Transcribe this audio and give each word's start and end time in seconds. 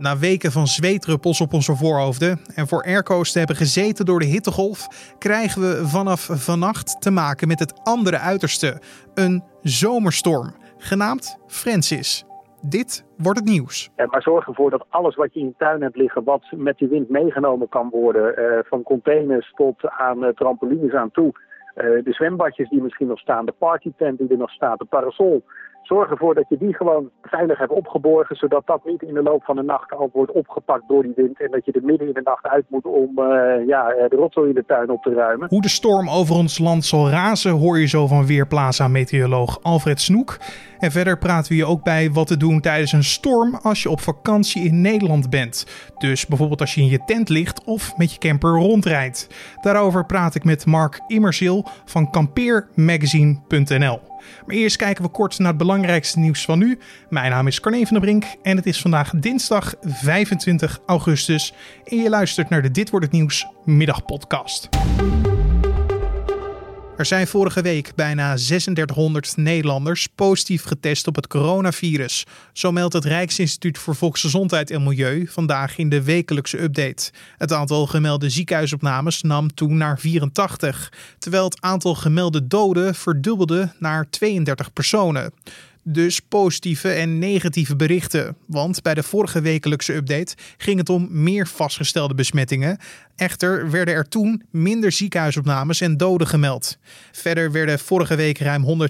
Na 0.00 0.18
weken 0.18 0.52
van 0.52 0.66
zweetruppels 0.66 1.40
op 1.40 1.52
onze 1.52 1.76
voorhoofden 1.76 2.38
en 2.54 2.66
voor 2.66 2.82
airco's 2.82 3.32
te 3.32 3.38
hebben 3.38 3.56
gezeten 3.56 4.04
door 4.04 4.18
de 4.18 4.26
hittegolf, 4.26 4.86
krijgen 5.18 5.60
we 5.60 5.88
vanaf 5.88 6.28
vannacht 6.32 7.00
te 7.00 7.10
maken 7.10 7.48
met 7.48 7.58
het 7.58 7.80
andere 7.84 8.18
uiterste: 8.18 8.80
een 9.14 9.44
zomerstorm, 9.62 10.54
genaamd 10.76 11.38
Francis. 11.46 12.24
Dit 12.62 13.04
wordt 13.16 13.38
het 13.38 13.48
nieuws. 13.48 13.90
Maar 13.96 14.22
zorg 14.22 14.46
ervoor 14.46 14.70
dat 14.70 14.84
alles 14.88 15.14
wat 15.14 15.34
je 15.34 15.40
in 15.40 15.46
je 15.46 15.54
tuin 15.58 15.82
hebt 15.82 15.96
liggen, 15.96 16.24
wat 16.24 16.42
met 16.50 16.78
die 16.78 16.88
wind 16.88 17.08
meegenomen 17.08 17.68
kan 17.68 17.88
worden, 17.90 18.36
eh, 18.36 18.58
van 18.64 18.82
containers 18.82 19.52
tot 19.56 19.88
aan 19.88 20.24
eh, 20.24 20.32
trampolines 20.34 20.92
aan 20.92 21.10
toe, 21.10 21.32
eh, 21.74 21.84
de 21.84 22.12
zwembadjes 22.12 22.68
die 22.68 22.82
misschien 22.82 23.06
nog 23.06 23.18
staan, 23.18 23.46
de 23.46 23.54
partytent 23.58 24.18
die 24.18 24.28
er 24.28 24.36
nog 24.36 24.50
staat, 24.50 24.78
de 24.78 24.84
parasol, 24.84 25.44
Zorg 25.82 26.10
ervoor 26.10 26.34
dat 26.34 26.48
je 26.48 26.58
die 26.58 26.74
gewoon 26.74 27.10
veilig 27.22 27.58
hebt 27.58 27.70
opgeborgen, 27.70 28.36
zodat 28.36 28.66
dat 28.66 28.84
niet 28.84 29.02
in 29.02 29.14
de 29.14 29.22
loop 29.22 29.44
van 29.44 29.56
de 29.56 29.62
nacht 29.62 29.92
al 29.92 30.10
wordt 30.12 30.32
opgepakt 30.32 30.88
door 30.88 31.02
die 31.02 31.12
wind. 31.16 31.40
En 31.40 31.50
dat 31.50 31.64
je 31.64 31.72
er 31.72 31.84
midden 31.84 32.06
in 32.06 32.14
de 32.14 32.20
nacht 32.24 32.46
uit 32.46 32.64
moet 32.68 32.84
om 32.84 33.18
uh, 33.18 33.66
ja, 33.66 34.08
de 34.08 34.16
rotzooi 34.16 34.48
in 34.48 34.54
de 34.54 34.64
tuin 34.66 34.90
op 34.90 35.02
te 35.02 35.12
ruimen. 35.12 35.48
Hoe 35.48 35.62
de 35.62 35.68
storm 35.68 36.08
over 36.08 36.34
ons 36.34 36.58
land 36.58 36.84
zal 36.84 37.08
razen, 37.08 37.50
hoor 37.50 37.78
je 37.78 37.86
zo 37.86 38.06
van 38.06 38.26
Weerplaza-meteoroloog 38.26 39.62
Alfred 39.62 40.00
Snoek. 40.00 40.38
En 40.78 40.90
verder 40.90 41.18
praten 41.18 41.52
we 41.52 41.58
je 41.58 41.64
ook 41.64 41.82
bij 41.82 42.10
wat 42.10 42.26
te 42.26 42.36
doen 42.36 42.60
tijdens 42.60 42.92
een 42.92 43.04
storm 43.04 43.58
als 43.62 43.82
je 43.82 43.90
op 43.90 44.00
vakantie 44.00 44.64
in 44.64 44.80
Nederland 44.80 45.30
bent. 45.30 45.66
Dus 45.98 46.26
bijvoorbeeld 46.26 46.60
als 46.60 46.74
je 46.74 46.80
in 46.80 46.88
je 46.88 47.04
tent 47.04 47.28
ligt 47.28 47.64
of 47.64 47.96
met 47.96 48.12
je 48.12 48.18
camper 48.18 48.50
rondrijdt. 48.50 49.28
Daarover 49.60 50.06
praat 50.06 50.34
ik 50.34 50.44
met 50.44 50.66
Mark 50.66 51.00
Immersil 51.06 51.64
van 51.84 52.10
kampeermagazine.nl. 52.10 54.09
Maar 54.46 54.56
eerst 54.56 54.76
kijken 54.76 55.04
we 55.04 55.10
kort 55.10 55.38
naar 55.38 55.48
het 55.48 55.56
belangrijkste 55.56 56.18
nieuws 56.18 56.44
van 56.44 56.58
nu. 56.58 56.78
Mijn 57.08 57.30
naam 57.30 57.46
is 57.46 57.60
Carne 57.60 57.86
van 57.86 58.00
der 58.00 58.00
Brink 58.00 58.24
en 58.42 58.56
het 58.56 58.66
is 58.66 58.80
vandaag 58.80 59.10
dinsdag 59.16 59.74
25 59.82 60.80
augustus. 60.86 61.54
En 61.84 61.96
je 61.96 62.08
luistert 62.08 62.48
naar 62.48 62.62
de 62.62 62.70
Dit 62.70 62.90
wordt 62.90 63.06
het 63.06 63.14
nieuws 63.14 63.46
middagpodcast. 63.64 64.68
Er 67.00 67.06
zijn 67.06 67.26
vorige 67.26 67.62
week 67.62 67.92
bijna 67.94 68.34
3600 68.34 69.36
Nederlanders 69.36 70.06
positief 70.14 70.64
getest 70.64 71.06
op 71.06 71.16
het 71.16 71.26
coronavirus. 71.26 72.26
Zo 72.52 72.72
meldt 72.72 72.92
het 72.92 73.04
Rijksinstituut 73.04 73.78
voor 73.78 73.96
Volksgezondheid 73.96 74.70
en 74.70 74.82
Milieu 74.82 75.26
vandaag 75.26 75.78
in 75.78 75.88
de 75.88 76.02
wekelijkse 76.02 76.62
update. 76.62 77.10
Het 77.38 77.52
aantal 77.52 77.86
gemelde 77.86 78.30
ziekenhuisopnames 78.30 79.22
nam 79.22 79.54
toe 79.54 79.72
naar 79.72 79.98
84, 79.98 80.92
terwijl 81.18 81.44
het 81.44 81.60
aantal 81.60 81.94
gemelde 81.94 82.46
doden 82.46 82.94
verdubbelde 82.94 83.72
naar 83.78 84.10
32 84.10 84.72
personen. 84.72 85.32
Dus 85.82 86.20
positieve 86.20 86.92
en 86.92 87.18
negatieve 87.18 87.76
berichten. 87.76 88.36
Want 88.46 88.82
bij 88.82 88.94
de 88.94 89.02
vorige 89.02 89.40
wekelijkse 89.40 89.94
update 89.94 90.34
ging 90.56 90.78
het 90.78 90.88
om 90.88 91.08
meer 91.10 91.46
vastgestelde 91.46 92.14
besmettingen. 92.14 92.78
Echter 93.16 93.70
werden 93.70 93.94
er 93.94 94.08
toen 94.08 94.42
minder 94.50 94.92
ziekenhuisopnames 94.92 95.80
en 95.80 95.96
doden 95.96 96.26
gemeld. 96.26 96.78
Verder 97.12 97.52
werden 97.52 97.78
vorige 97.78 98.14
week 98.14 98.38
ruim 98.38 98.88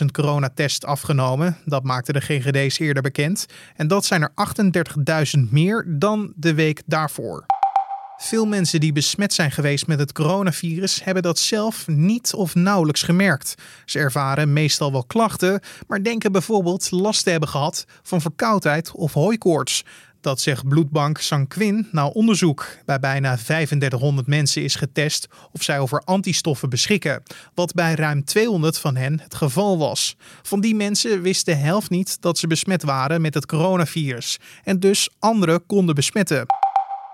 140.000 0.00 0.06
coronatests 0.12 0.84
afgenomen. 0.86 1.56
Dat 1.64 1.82
maakte 1.82 2.12
de 2.12 2.20
GGD's 2.20 2.78
eerder 2.78 3.02
bekend. 3.02 3.46
En 3.76 3.88
dat 3.88 4.04
zijn 4.04 4.22
er 4.22 4.32
38.000 5.38 5.50
meer 5.50 5.84
dan 5.88 6.32
de 6.36 6.54
week 6.54 6.82
daarvoor. 6.86 7.47
Veel 8.20 8.46
mensen 8.46 8.80
die 8.80 8.92
besmet 8.92 9.32
zijn 9.32 9.50
geweest 9.50 9.86
met 9.86 9.98
het 9.98 10.12
coronavirus 10.12 11.04
hebben 11.04 11.22
dat 11.22 11.38
zelf 11.38 11.86
niet 11.86 12.34
of 12.34 12.54
nauwelijks 12.54 13.02
gemerkt. 13.02 13.54
Ze 13.84 13.98
ervaren 13.98 14.52
meestal 14.52 14.92
wel 14.92 15.04
klachten, 15.04 15.60
maar 15.86 16.02
denken 16.02 16.32
bijvoorbeeld 16.32 16.90
last 16.90 17.24
te 17.24 17.30
hebben 17.30 17.48
gehad 17.48 17.84
van 18.02 18.20
verkoudheid 18.20 18.92
of 18.92 19.12
hooikoorts. 19.12 19.84
Dat 20.20 20.40
zegt 20.40 20.68
bloedbank 20.68 21.18
Sanquin 21.18 21.88
na 21.92 22.06
onderzoek. 22.06 22.66
Bij 22.84 22.98
bijna 22.98 23.36
3500 23.36 24.26
mensen 24.26 24.62
is 24.62 24.74
getest 24.74 25.28
of 25.52 25.62
zij 25.62 25.78
over 25.78 26.02
antistoffen 26.04 26.70
beschikken, 26.70 27.22
wat 27.54 27.74
bij 27.74 27.94
ruim 27.94 28.24
200 28.24 28.78
van 28.78 28.96
hen 28.96 29.20
het 29.20 29.34
geval 29.34 29.78
was. 29.78 30.16
Van 30.42 30.60
die 30.60 30.74
mensen 30.74 31.22
wist 31.22 31.46
de 31.46 31.54
helft 31.54 31.90
niet 31.90 32.20
dat 32.20 32.38
ze 32.38 32.46
besmet 32.46 32.82
waren 32.82 33.20
met 33.20 33.34
het 33.34 33.46
coronavirus 33.46 34.38
en 34.64 34.80
dus 34.80 35.08
anderen 35.18 35.66
konden 35.66 35.94
besmetten. 35.94 36.46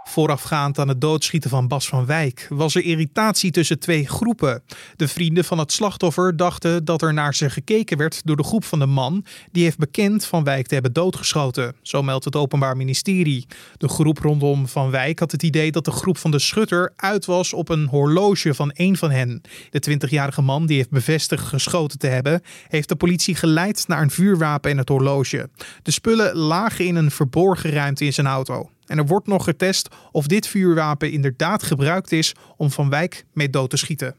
Voorafgaand 0.04 0.78
aan 0.78 0.88
het 0.88 1.00
doodschieten 1.00 1.50
van 1.50 1.68
Bas 1.68 1.88
van 1.88 2.06
Wijk 2.06 2.46
was 2.50 2.74
er 2.74 2.84
irritatie 2.84 3.50
tussen 3.50 3.78
twee 3.78 4.08
groepen. 4.08 4.62
De 4.96 5.08
vrienden 5.08 5.44
van 5.44 5.58
het 5.58 5.72
slachtoffer 5.72 6.36
dachten 6.36 6.84
dat 6.84 7.02
er 7.02 7.12
naar 7.12 7.34
ze 7.34 7.50
gekeken 7.50 7.98
werd 7.98 8.20
door 8.24 8.36
de 8.36 8.44
groep 8.44 8.64
van 8.64 8.78
de 8.78 8.86
man 8.86 9.24
die 9.52 9.62
heeft 9.62 9.78
bekend 9.78 10.24
Van 10.24 10.44
Wijk 10.44 10.66
te 10.66 10.74
hebben 10.74 10.92
doodgeschoten. 10.92 11.74
Zo 11.82 12.02
meldt 12.02 12.24
het 12.24 12.36
Openbaar 12.36 12.76
Ministerie. 12.76 13.46
De 13.76 13.88
groep 13.88 14.18
rondom 14.18 14.68
Van 14.68 14.90
Wijk 14.90 15.18
had 15.18 15.32
het 15.32 15.42
idee 15.42 15.72
dat 15.72 15.84
de 15.84 15.90
groep 15.90 16.18
van 16.18 16.30
de 16.30 16.38
schutter 16.38 16.92
uit 16.96 17.24
was 17.24 17.52
op 17.52 17.68
een 17.68 17.86
horloge 17.86 18.54
van 18.54 18.70
een 18.74 18.96
van 18.96 19.10
hen. 19.10 19.42
De 19.70 19.98
20-jarige 20.06 20.42
man 20.42 20.66
die 20.66 20.76
heeft 20.76 20.90
bevestigd 20.90 21.46
geschoten 21.46 21.98
te 21.98 22.06
hebben, 22.06 22.42
heeft 22.68 22.88
de 22.88 22.96
politie 22.96 23.34
geleid 23.34 23.84
naar 23.88 24.02
een 24.02 24.10
vuurwapen 24.10 24.70
en 24.70 24.78
het 24.78 24.88
horloge. 24.88 25.48
De 25.82 25.90
spullen 25.90 26.36
lagen 26.36 26.86
in 26.86 26.96
een 26.96 27.10
verborgen 27.10 27.70
ruimte 27.70 28.04
in 28.04 28.12
zijn 28.12 28.26
auto. 28.26 28.68
En 28.86 28.98
er 28.98 29.06
wordt 29.06 29.26
nog 29.26 29.44
getest 29.44 29.88
of 30.12 30.26
dit 30.26 30.46
vuurwapen 30.46 31.10
inderdaad 31.10 31.62
gebruikt 31.62 32.12
is 32.12 32.34
om 32.56 32.70
Van 32.70 32.90
Wijk 32.90 33.24
mee 33.32 33.50
dood 33.50 33.70
te 33.70 33.76
schieten. 33.76 34.14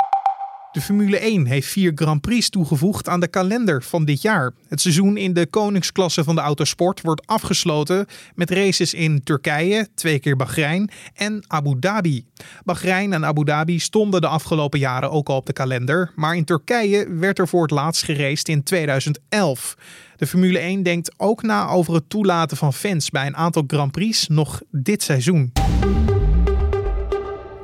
De 0.75 0.81
Formule 0.81 1.18
1 1.18 1.46
heeft 1.46 1.68
vier 1.68 1.91
Grand 1.96 2.22
Prix 2.22 2.50
toegevoegd 2.50 3.09
aan 3.09 3.19
de 3.19 3.28
kalender 3.28 3.84
van 3.84 4.06
dit 4.06 4.22
jaar. 4.22 4.53
Het 4.68 4.81
seizoen 4.81 5.18
in 5.18 5.34
de 5.34 5.46
koningsklasse 5.46 6.24
van 6.24 6.36
de 6.36 6.41
autosport 6.41 7.02
wordt 7.02 7.28
afgesloten 7.28 8.06
met 8.34 8.50
races 8.50 8.94
in 8.94 9.24
Turkije, 9.24 9.88
twee 9.94 10.19
keer 10.19 10.35
Bahrein 10.35 10.90
en 11.14 11.44
Abu 11.47 11.80
Dhabi. 11.80 12.25
Bahrein 12.64 13.14
en 13.14 13.25
Abu 13.25 13.44
Dhabi 13.44 13.80
stonden 13.80 14.22
de 14.22 14.28
afgelopen 14.28 14.80
jaren 14.80 15.12
ook 15.12 15.30
al 15.30 15.35
op 15.35 15.46
de 15.46 15.53
kalender, 15.53 16.12
maar 16.16 16.35
in 16.35 16.46
Turkije 16.46 17.09
werd 17.09 17.40
er 17.40 17.47
voor 17.47 17.62
het 17.62 17.72
laatst 17.72 18.03
geraced 18.03 18.50
in 18.50 18.64
2011. 18.64 19.75
De 20.16 20.28
Formule 20.28 20.59
1 20.59 20.84
denkt 20.84 21.14
ook 21.18 21.41
na 21.41 21.68
over 21.68 21.94
het 21.94 22.09
toelaten 22.09 22.58
van 22.58 22.74
fans 22.74 23.09
bij 23.09 23.25
een 23.25 23.38
aantal 23.38 23.64
Grand 23.68 23.91
Prix 23.91 24.28
nog 24.28 24.62
dit 24.72 25.03
seizoen. 25.03 25.52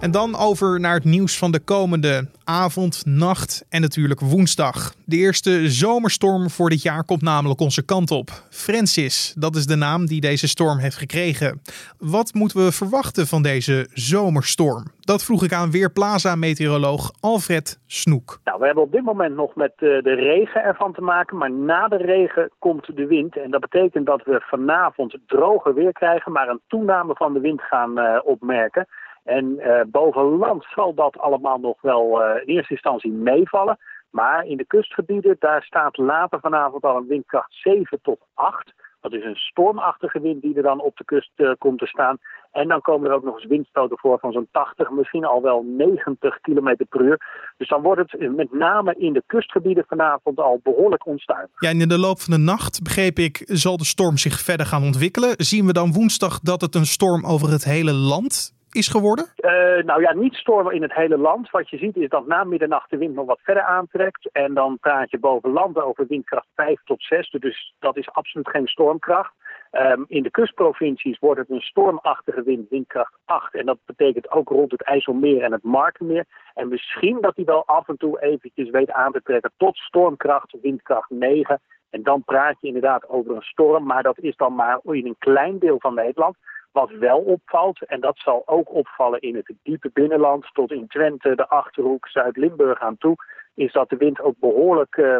En 0.01 0.11
dan 0.11 0.35
over 0.35 0.79
naar 0.79 0.93
het 0.93 1.03
nieuws 1.03 1.37
van 1.37 1.51
de 1.51 1.59
komende 1.59 2.27
avond, 2.43 3.05
nacht 3.05 3.65
en 3.69 3.81
natuurlijk 3.81 4.19
woensdag. 4.19 4.93
De 5.05 5.15
eerste 5.15 5.69
zomerstorm 5.69 6.49
voor 6.49 6.69
dit 6.69 6.81
jaar 6.81 7.03
komt 7.03 7.21
namelijk 7.21 7.59
onze 7.59 7.85
kant 7.85 8.11
op. 8.11 8.29
Francis, 8.49 9.33
dat 9.37 9.55
is 9.55 9.65
de 9.65 9.75
naam 9.75 10.05
die 10.05 10.21
deze 10.21 10.47
storm 10.47 10.77
heeft 10.77 10.97
gekregen. 10.97 11.61
Wat 11.99 12.33
moeten 12.33 12.65
we 12.65 12.71
verwachten 12.71 13.27
van 13.27 13.41
deze 13.41 13.87
zomerstorm? 13.93 14.83
Dat 14.99 15.23
vroeg 15.23 15.43
ik 15.43 15.53
aan 15.53 15.71
Weerplaza-meteoroloog 15.71 17.11
Alfred 17.19 17.79
Snoek. 17.87 18.39
Nou, 18.43 18.59
we 18.59 18.65
hebben 18.65 18.83
op 18.83 18.91
dit 18.91 19.03
moment 19.03 19.35
nog 19.35 19.55
met 19.55 19.73
eh, 19.75 19.79
de 19.79 20.15
regen 20.15 20.63
ervan 20.63 20.93
te 20.93 21.01
maken, 21.01 21.37
maar 21.37 21.51
na 21.51 21.87
de 21.87 21.97
regen 21.97 22.51
komt 22.59 22.95
de 22.95 23.05
wind. 23.05 23.37
En 23.37 23.51
dat 23.51 23.61
betekent 23.61 24.05
dat 24.05 24.23
we 24.23 24.41
vanavond 24.41 25.17
droger 25.27 25.73
weer 25.73 25.93
krijgen, 25.93 26.31
maar 26.31 26.47
een 26.47 26.61
toename 26.67 27.15
van 27.15 27.33
de 27.33 27.39
wind 27.39 27.61
gaan 27.61 27.99
uh, 27.99 28.19
opmerken. 28.23 28.87
En 29.23 29.59
uh, 29.59 29.81
boven 29.87 30.23
land 30.23 30.65
zal 30.75 30.93
dat 30.93 31.17
allemaal 31.17 31.59
nog 31.59 31.81
wel 31.81 32.21
uh, 32.21 32.35
in 32.35 32.55
eerste 32.55 32.73
instantie 32.73 33.11
meevallen. 33.11 33.77
Maar 34.09 34.45
in 34.45 34.57
de 34.57 34.65
kustgebieden, 34.65 35.35
daar 35.39 35.63
staat 35.63 35.97
later 35.97 36.39
vanavond 36.39 36.83
al 36.83 36.97
een 36.97 37.07
windkracht 37.07 37.53
7 37.53 37.99
tot 38.01 38.19
8. 38.33 38.73
Dat 39.01 39.13
is 39.13 39.23
een 39.23 39.35
stormachtige 39.35 40.19
wind 40.19 40.41
die 40.41 40.55
er 40.55 40.63
dan 40.63 40.81
op 40.81 40.97
de 40.97 41.05
kust 41.05 41.31
uh, 41.35 41.51
komt 41.57 41.79
te 41.79 41.85
staan. 41.85 42.17
En 42.51 42.67
dan 42.67 42.81
komen 42.81 43.09
er 43.09 43.15
ook 43.15 43.23
nog 43.23 43.35
eens 43.35 43.45
windstoten 43.45 43.97
voor 43.97 44.19
van 44.19 44.31
zo'n 44.31 44.47
80, 44.51 44.89
misschien 44.89 45.25
al 45.25 45.41
wel 45.41 45.65
90 45.77 46.39
km 46.41 46.75
per 46.89 47.01
uur. 47.01 47.21
Dus 47.57 47.67
dan 47.67 47.81
wordt 47.81 48.11
het 48.11 48.35
met 48.35 48.53
name 48.53 48.95
in 48.97 49.13
de 49.13 49.23
kustgebieden 49.25 49.85
vanavond 49.87 50.39
al 50.39 50.59
behoorlijk 50.63 51.05
onstuimig. 51.05 51.49
Ja, 51.55 51.69
en 51.69 51.81
in 51.81 51.89
de 51.89 51.97
loop 51.97 52.19
van 52.19 52.33
de 52.33 52.39
nacht, 52.39 52.83
begreep 52.83 53.17
ik, 53.17 53.41
zal 53.45 53.77
de 53.77 53.85
storm 53.85 54.17
zich 54.17 54.39
verder 54.39 54.65
gaan 54.65 54.83
ontwikkelen. 54.83 55.33
Zien 55.37 55.65
we 55.65 55.73
dan 55.73 55.93
woensdag 55.93 56.39
dat 56.39 56.61
het 56.61 56.75
een 56.75 56.85
storm 56.85 57.25
over 57.25 57.49
het 57.49 57.63
hele 57.63 57.93
land 57.93 58.59
is 58.75 58.87
geworden? 58.87 59.25
Uh, 59.37 59.51
nou 59.83 60.01
ja, 60.01 60.13
niet 60.13 60.33
stormen 60.33 60.73
in 60.73 60.81
het 60.81 60.93
hele 60.93 61.17
land. 61.17 61.49
Wat 61.49 61.69
je 61.69 61.77
ziet 61.77 61.95
is 61.95 62.09
dat 62.09 62.27
na 62.27 62.43
middernacht 62.43 62.89
de 62.89 62.97
wind 62.97 63.15
nog 63.15 63.25
wat 63.25 63.39
verder 63.41 63.63
aantrekt. 63.63 64.29
En 64.31 64.53
dan 64.53 64.77
praat 64.79 65.11
je 65.11 65.19
boven 65.19 65.51
land 65.51 65.81
over 65.81 66.07
windkracht 66.07 66.47
5 66.55 66.81
tot 66.83 67.03
6. 67.03 67.29
Dus 67.39 67.73
dat 67.79 67.97
is 67.97 68.09
absoluut 68.09 68.49
geen 68.49 68.67
stormkracht. 68.67 69.33
Um, 69.71 70.05
in 70.07 70.23
de 70.23 70.31
kustprovincies 70.31 71.19
wordt 71.19 71.39
het 71.39 71.49
een 71.49 71.61
stormachtige 71.61 72.43
wind, 72.43 72.69
windkracht 72.69 73.13
8. 73.25 73.53
En 73.53 73.65
dat 73.65 73.77
betekent 73.85 74.31
ook 74.31 74.49
rond 74.49 74.71
het 74.71 74.83
IJsselmeer 74.83 75.41
en 75.41 75.51
het 75.51 75.63
Markenmeer. 75.63 76.25
En 76.53 76.67
misschien 76.67 77.17
dat 77.21 77.35
hij 77.35 77.45
wel 77.45 77.65
af 77.65 77.87
en 77.87 77.97
toe 77.97 78.21
eventjes 78.21 78.69
weet 78.69 78.91
aan 78.91 79.11
te 79.11 79.21
trekken 79.23 79.51
tot 79.57 79.77
stormkracht, 79.77 80.55
windkracht 80.61 81.09
9. 81.09 81.61
En 81.91 82.03
dan 82.03 82.23
praat 82.23 82.55
je 82.59 82.67
inderdaad 82.67 83.09
over 83.09 83.35
een 83.35 83.41
storm, 83.41 83.85
maar 83.85 84.03
dat 84.03 84.19
is 84.19 84.35
dan 84.35 84.55
maar 84.55 84.79
in 84.83 85.05
een 85.05 85.15
klein 85.19 85.59
deel 85.59 85.79
van 85.79 85.93
Nederland. 85.93 86.35
Wat 86.71 86.91
wel 86.91 87.19
opvalt, 87.19 87.85
en 87.85 88.01
dat 88.01 88.17
zal 88.17 88.43
ook 88.45 88.73
opvallen 88.73 89.19
in 89.19 89.35
het 89.35 89.53
diepe 89.63 89.89
binnenland 89.93 90.49
tot 90.53 90.71
in 90.71 90.87
Twente, 90.87 91.35
de 91.35 91.47
Achterhoek, 91.47 92.07
Zuid-Limburg 92.07 92.79
aan 92.79 92.97
toe, 92.97 93.15
is 93.53 93.71
dat 93.71 93.89
de 93.89 93.97
wind 93.97 94.21
ook 94.21 94.35
behoorlijk 94.39 94.97
uh, 94.97 95.17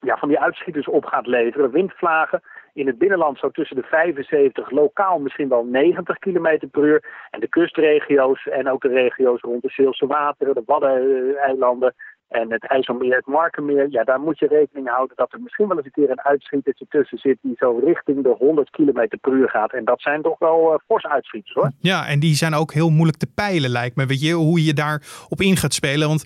ja, 0.00 0.16
van 0.16 0.28
die 0.28 0.40
uitschieters 0.40 0.88
op 0.88 1.04
gaat 1.04 1.26
leveren. 1.26 1.70
Windvlagen 1.70 2.42
In 2.72 2.86
het 2.86 2.98
binnenland 2.98 3.38
zo 3.38 3.50
tussen 3.50 3.76
de 3.76 3.82
75, 3.82 4.70
lokaal 4.70 5.18
misschien 5.18 5.48
wel 5.48 5.64
90 5.64 6.18
km 6.18 6.68
per 6.70 6.84
uur. 6.84 7.26
En 7.30 7.40
de 7.40 7.48
kustregio's 7.48 8.46
en 8.46 8.70
ook 8.70 8.82
de 8.82 8.88
regio's 8.88 9.40
rond 9.40 9.62
de 9.62 9.70
Zeelse 9.70 10.06
wateren, 10.06 10.54
de 10.54 10.62
Waddeneilanden 10.66 11.94
en 12.30 12.52
het 12.52 12.66
IJsselmeer, 12.66 13.16
het 13.16 13.26
Markenmeer, 13.26 13.86
ja, 13.90 14.04
daar 14.04 14.20
moet 14.20 14.38
je 14.38 14.46
rekening 14.46 14.88
houden 14.88 15.16
dat 15.16 15.32
er 15.32 15.40
misschien 15.40 15.68
wel 15.68 15.76
eens 15.76 15.86
een 15.86 15.92
keer 15.92 16.10
een 16.10 16.20
uitschietertje 16.20 16.86
tussen 16.88 17.18
zit 17.18 17.38
die 17.42 17.54
zo 17.58 17.80
richting 17.84 18.22
de 18.22 18.34
100 18.38 18.70
km 18.70 19.08
per 19.20 19.32
uur 19.32 19.48
gaat. 19.48 19.72
En 19.72 19.84
dat 19.84 20.00
zijn 20.00 20.22
toch 20.22 20.38
wel 20.38 20.72
uh, 20.72 20.78
forse 20.86 21.08
uitschieters 21.08 21.54
hoor. 21.54 21.70
Ja, 21.78 22.06
en 22.06 22.20
die 22.20 22.34
zijn 22.34 22.54
ook 22.54 22.72
heel 22.72 22.90
moeilijk 22.90 23.18
te 23.18 23.32
peilen 23.34 23.70
lijkt 23.70 23.96
me. 23.96 24.06
Weet 24.06 24.22
je, 24.22 24.32
hoe 24.32 24.64
je 24.64 24.72
daar 24.72 25.02
op 25.28 25.40
in 25.40 25.56
gaat 25.56 25.74
spelen, 25.74 26.08
want 26.08 26.24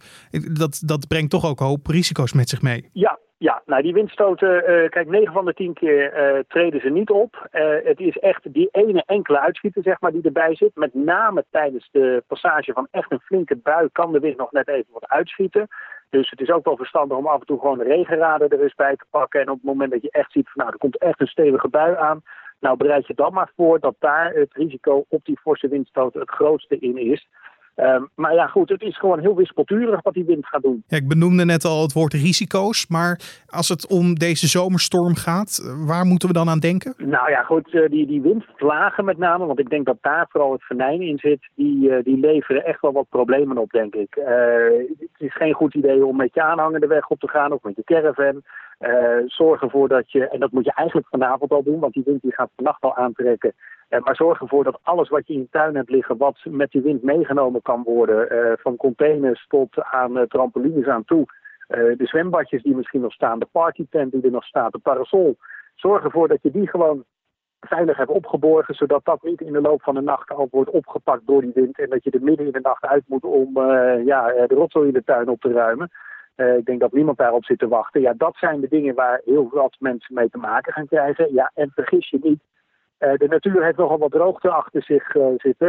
dat, 0.52 0.82
dat 0.86 1.08
brengt 1.08 1.30
toch 1.30 1.46
ook 1.46 1.60
een 1.60 1.66
hoop 1.66 1.86
risico's 1.86 2.32
met 2.32 2.48
zich 2.48 2.62
mee. 2.62 2.88
Ja, 2.92 3.18
ja, 3.38 3.62
nou 3.66 3.82
die 3.82 3.92
windstoten, 3.92 4.70
uh, 4.70 4.88
kijk, 4.88 5.08
9 5.08 5.32
van 5.32 5.44
de 5.44 5.54
10 5.54 5.72
keer 5.74 6.34
uh, 6.36 6.40
treden 6.48 6.80
ze 6.80 6.88
niet 6.88 7.10
op. 7.10 7.48
Uh, 7.52 7.62
het 7.84 8.00
is 8.00 8.18
echt 8.18 8.52
die 8.52 8.68
ene 8.72 9.02
enkele 9.06 9.40
uitschieter, 9.40 9.82
zeg 9.82 10.00
maar, 10.00 10.12
die 10.12 10.22
erbij 10.22 10.56
zit. 10.56 10.70
Met 10.74 10.94
name 10.94 11.44
tijdens 11.50 11.88
de 11.92 12.22
passage 12.26 12.72
van 12.72 12.88
echt 12.90 13.12
een 13.12 13.20
flinke 13.20 13.56
bui 13.56 13.88
kan 13.92 14.12
de 14.12 14.18
wind 14.18 14.36
nog 14.36 14.52
net 14.52 14.68
even 14.68 14.92
wat 14.92 15.08
uitschieten. 15.08 15.68
Dus 16.10 16.30
het 16.30 16.40
is 16.40 16.50
ook 16.50 16.64
wel 16.64 16.76
verstandig 16.76 17.16
om 17.16 17.26
af 17.26 17.40
en 17.40 17.46
toe 17.46 17.60
gewoon 17.60 17.78
de 17.78 17.84
regenraden 17.84 18.48
er 18.48 18.62
eens 18.62 18.74
bij 18.74 18.96
te 18.96 19.04
pakken. 19.10 19.40
En 19.40 19.48
op 19.48 19.56
het 19.56 19.64
moment 19.64 19.90
dat 19.90 20.02
je 20.02 20.10
echt 20.10 20.32
ziet 20.32 20.50
van 20.50 20.62
nou, 20.62 20.70
er 20.72 20.78
komt 20.78 20.98
echt 20.98 21.20
een 21.20 21.26
stevige 21.26 21.68
bui 21.68 21.96
aan. 21.96 22.22
Nou, 22.60 22.76
bereid 22.76 23.06
je 23.06 23.14
dan 23.14 23.32
maar 23.32 23.50
voor 23.56 23.80
dat 23.80 23.94
daar 23.98 24.32
het 24.32 24.54
risico 24.54 25.04
op 25.08 25.24
die 25.24 25.38
forse 25.38 25.68
windstoten 25.68 26.20
het 26.20 26.30
grootste 26.30 26.78
in 26.78 26.96
is. 26.96 27.28
Um, 27.76 28.08
maar 28.14 28.34
ja, 28.34 28.46
goed, 28.46 28.68
het 28.68 28.82
is 28.82 28.98
gewoon 28.98 29.18
heel 29.18 29.36
wispelturig 29.36 30.02
wat 30.02 30.14
die 30.14 30.24
wind 30.24 30.46
gaat 30.46 30.62
doen. 30.62 30.84
Ja, 30.86 30.96
ik 30.96 31.08
benoemde 31.08 31.44
net 31.44 31.64
al 31.64 31.82
het 31.82 31.92
woord 31.92 32.12
risico's. 32.12 32.86
Maar 32.88 33.20
als 33.46 33.68
het 33.68 33.86
om 33.86 34.14
deze 34.14 34.46
zomerstorm 34.46 35.14
gaat, 35.14 35.76
waar 35.86 36.04
moeten 36.04 36.28
we 36.28 36.34
dan 36.34 36.48
aan 36.48 36.58
denken? 36.58 36.94
Nou 36.96 37.30
ja, 37.30 37.42
goed, 37.42 37.72
uh, 37.72 37.88
die, 37.88 38.06
die 38.06 38.20
windvlagen 38.20 39.04
met 39.04 39.18
name, 39.18 39.46
want 39.46 39.58
ik 39.58 39.70
denk 39.70 39.86
dat 39.86 39.98
daar 40.00 40.26
vooral 40.28 40.52
het 40.52 40.64
venijn 40.64 41.02
in 41.02 41.18
zit, 41.18 41.48
die, 41.54 41.88
uh, 41.88 41.96
die 42.04 42.18
leveren 42.18 42.64
echt 42.64 42.80
wel 42.80 42.92
wat 42.92 43.08
problemen 43.08 43.58
op, 43.58 43.70
denk 43.70 43.94
ik. 43.94 44.16
Uh, 44.16 44.24
het 44.98 45.20
is 45.20 45.36
geen 45.36 45.54
goed 45.54 45.74
idee 45.74 46.06
om 46.06 46.16
met 46.16 46.34
je 46.34 46.42
aanhanger 46.42 46.80
de 46.80 46.86
weg 46.86 47.08
op 47.08 47.20
te 47.20 47.28
gaan 47.28 47.52
of 47.52 47.62
met 47.62 47.76
je 47.76 47.84
caravan. 47.84 48.42
Zorg 49.26 49.62
ervoor 49.62 49.88
dat 49.88 50.12
je, 50.12 50.28
en 50.28 50.40
dat 50.40 50.52
moet 50.52 50.64
je 50.64 50.72
eigenlijk 50.72 51.08
vanavond 51.08 51.50
al 51.50 51.62
doen, 51.62 51.80
want 51.80 51.92
die 51.92 52.02
wind 52.04 52.22
die 52.22 52.34
gaat 52.34 52.50
vannacht 52.56 52.82
al 52.82 52.96
aantrekken. 52.96 53.54
maar 53.88 54.16
zorg 54.16 54.40
ervoor 54.40 54.64
dat 54.64 54.78
alles 54.82 55.08
wat 55.08 55.26
je 55.26 55.32
in 55.32 55.38
je 55.38 55.48
tuin 55.50 55.76
hebt 55.76 55.90
liggen, 55.90 56.16
wat 56.16 56.38
met 56.44 56.70
die 56.70 56.82
wind 56.82 57.02
meegenomen 57.02 57.62
kan 57.62 57.82
worden, 57.82 58.32
uh, 58.32 58.52
van 58.56 58.76
containers 58.76 59.46
tot 59.48 59.82
aan 59.82 60.26
trampolines 60.28 60.86
aan 60.86 61.04
toe. 61.04 61.26
De 61.68 62.06
zwembadjes 62.06 62.62
die 62.62 62.74
misschien 62.74 63.00
nog 63.00 63.12
staan, 63.12 63.38
de 63.38 63.48
partytent 63.52 64.12
die 64.12 64.22
er 64.22 64.30
nog 64.30 64.44
staat, 64.44 64.72
de 64.72 64.78
parasol. 64.78 65.36
Zorg 65.74 66.04
ervoor 66.04 66.28
dat 66.28 66.42
je 66.42 66.50
die 66.50 66.68
gewoon 66.68 67.04
veilig 67.60 67.96
hebt 67.96 68.10
opgeborgen, 68.10 68.74
zodat 68.74 69.04
dat 69.04 69.22
niet 69.22 69.40
in 69.40 69.52
de 69.52 69.60
loop 69.60 69.82
van 69.82 69.94
de 69.94 70.00
nacht 70.00 70.30
al 70.30 70.48
wordt 70.50 70.70
opgepakt 70.70 71.26
door 71.26 71.40
die 71.40 71.52
wind 71.54 71.78
en 71.78 71.90
dat 71.90 72.04
je 72.04 72.10
er 72.10 72.22
midden 72.22 72.46
in 72.46 72.52
de 72.52 72.60
nacht 72.60 72.84
uit 72.84 73.02
moet 73.06 73.24
om 73.24 73.60
ja, 74.04 74.46
de 74.46 74.54
rotzooi 74.54 74.86
in 74.86 74.94
de 74.94 75.04
tuin 75.04 75.28
op 75.28 75.40
te 75.40 75.52
ruimen. 75.52 75.90
Ik 76.36 76.64
denk 76.64 76.80
dat 76.80 76.92
niemand 76.92 77.18
daarop 77.18 77.44
zit 77.44 77.58
te 77.58 77.68
wachten. 77.68 78.00
Ja, 78.00 78.14
dat 78.16 78.36
zijn 78.36 78.60
de 78.60 78.68
dingen 78.68 78.94
waar 78.94 79.20
heel 79.24 79.48
veel 79.50 79.70
mensen 79.78 80.14
mee 80.14 80.30
te 80.30 80.38
maken 80.38 80.72
gaan 80.72 80.86
krijgen. 80.86 81.32
Ja, 81.32 81.50
en 81.54 81.70
vergis 81.74 82.10
je 82.10 82.18
niet, 82.22 82.42
uh, 82.98 83.12
de 83.16 83.28
natuur 83.28 83.64
heeft 83.64 83.76
nogal 83.76 83.98
wat 83.98 84.10
droogte 84.10 84.50
achter 84.50 84.82
zich 84.82 85.14
uh, 85.14 85.26
zitten. 85.36 85.68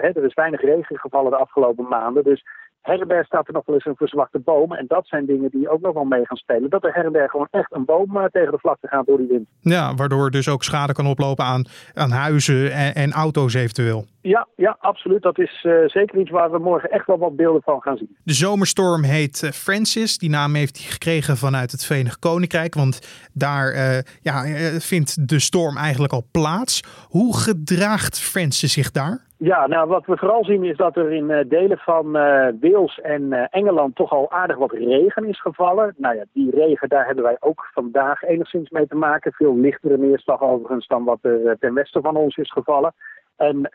Hè, 0.00 0.08
er 0.08 0.24
is 0.24 0.34
weinig 0.34 0.60
regen 0.60 0.98
gevallen 0.98 1.30
de 1.30 1.36
afgelopen 1.36 1.88
maanden. 1.88 2.24
Dus 2.24 2.44
her 2.82 3.00
en 3.00 3.08
der 3.08 3.24
staat 3.24 3.46
er 3.46 3.52
nog 3.52 3.66
wel 3.66 3.74
eens 3.74 3.86
een 3.86 3.96
verzwakte 3.96 4.38
boom. 4.38 4.72
En 4.72 4.84
dat 4.88 5.06
zijn 5.06 5.26
dingen 5.26 5.50
die 5.50 5.68
ook 5.68 5.80
nog 5.80 5.94
wel 5.94 6.04
mee 6.04 6.26
gaan 6.26 6.36
spelen. 6.36 6.70
Dat 6.70 6.84
er 6.84 6.94
her 6.94 7.04
en 7.04 7.12
der 7.12 7.28
gewoon 7.28 7.48
echt 7.50 7.72
een 7.72 7.84
boom 7.84 8.28
tegen 8.32 8.52
de 8.52 8.58
vlakte 8.58 8.88
gaat 8.88 9.06
door 9.06 9.18
die 9.18 9.26
wind. 9.26 9.48
Ja, 9.60 9.94
waardoor 9.94 10.30
dus 10.30 10.48
ook 10.48 10.64
schade 10.64 10.92
kan 10.92 11.06
oplopen 11.06 11.44
aan, 11.44 11.64
aan 11.94 12.10
huizen 12.10 12.72
en, 12.72 12.94
en 12.94 13.12
auto's 13.12 13.54
eventueel. 13.54 14.06
Ja, 14.20 14.48
ja, 14.56 14.76
absoluut. 14.80 15.22
Dat 15.22 15.38
is 15.38 15.64
uh, 15.66 15.74
zeker 15.86 16.20
iets 16.20 16.30
waar 16.30 16.50
we 16.50 16.58
morgen 16.58 16.90
echt 16.90 17.06
wel 17.06 17.18
wat 17.18 17.36
beelden 17.36 17.62
van 17.62 17.80
gaan 17.80 17.96
zien. 17.96 18.16
De 18.24 18.32
zomerstorm 18.32 19.02
heet 19.02 19.50
Francis. 19.54 20.18
Die 20.18 20.30
naam 20.30 20.54
heeft 20.54 20.78
hij 20.78 20.90
gekregen 20.90 21.36
vanuit 21.36 21.70
het 21.72 21.84
Verenigd 21.84 22.18
Koninkrijk. 22.18 22.74
Want 22.74 23.26
daar 23.32 23.74
uh, 23.74 23.98
ja, 24.20 24.44
vindt 24.80 25.28
de 25.28 25.38
storm 25.38 25.76
eigenlijk 25.76 26.12
al 26.12 26.26
plaats. 26.30 26.82
Hoe 27.08 27.36
gedraagt 27.36 28.20
Francis 28.20 28.72
zich 28.72 28.90
daar? 28.90 29.30
Ja, 29.44 29.66
nou 29.66 29.88
wat 29.88 30.06
we 30.06 30.16
vooral 30.16 30.44
zien 30.44 30.64
is 30.64 30.76
dat 30.76 30.96
er 30.96 31.12
in 31.12 31.30
uh, 31.30 31.38
delen 31.46 31.78
van 31.78 32.06
uh, 32.06 32.48
Wales 32.60 33.00
en 33.00 33.22
uh, 33.22 33.44
Engeland 33.50 33.94
toch 33.94 34.10
al 34.10 34.30
aardig 34.30 34.56
wat 34.56 34.72
regen 34.72 35.24
is 35.24 35.40
gevallen. 35.40 35.94
Nou 35.96 36.16
ja, 36.16 36.24
die 36.32 36.50
regen 36.50 36.88
daar 36.88 37.06
hebben 37.06 37.24
wij 37.24 37.36
ook 37.40 37.70
vandaag 37.72 38.22
enigszins 38.22 38.70
mee 38.70 38.86
te 38.86 38.94
maken. 38.94 39.32
Veel 39.32 39.56
lichtere 39.56 39.98
neerslag 39.98 40.40
overigens 40.40 40.86
dan 40.86 41.04
wat 41.04 41.18
er 41.22 41.56
ten 41.58 41.74
westen 41.74 42.02
van 42.02 42.16
ons 42.16 42.36
is 42.36 42.52
gevallen. 42.52 42.94
En 43.36 43.68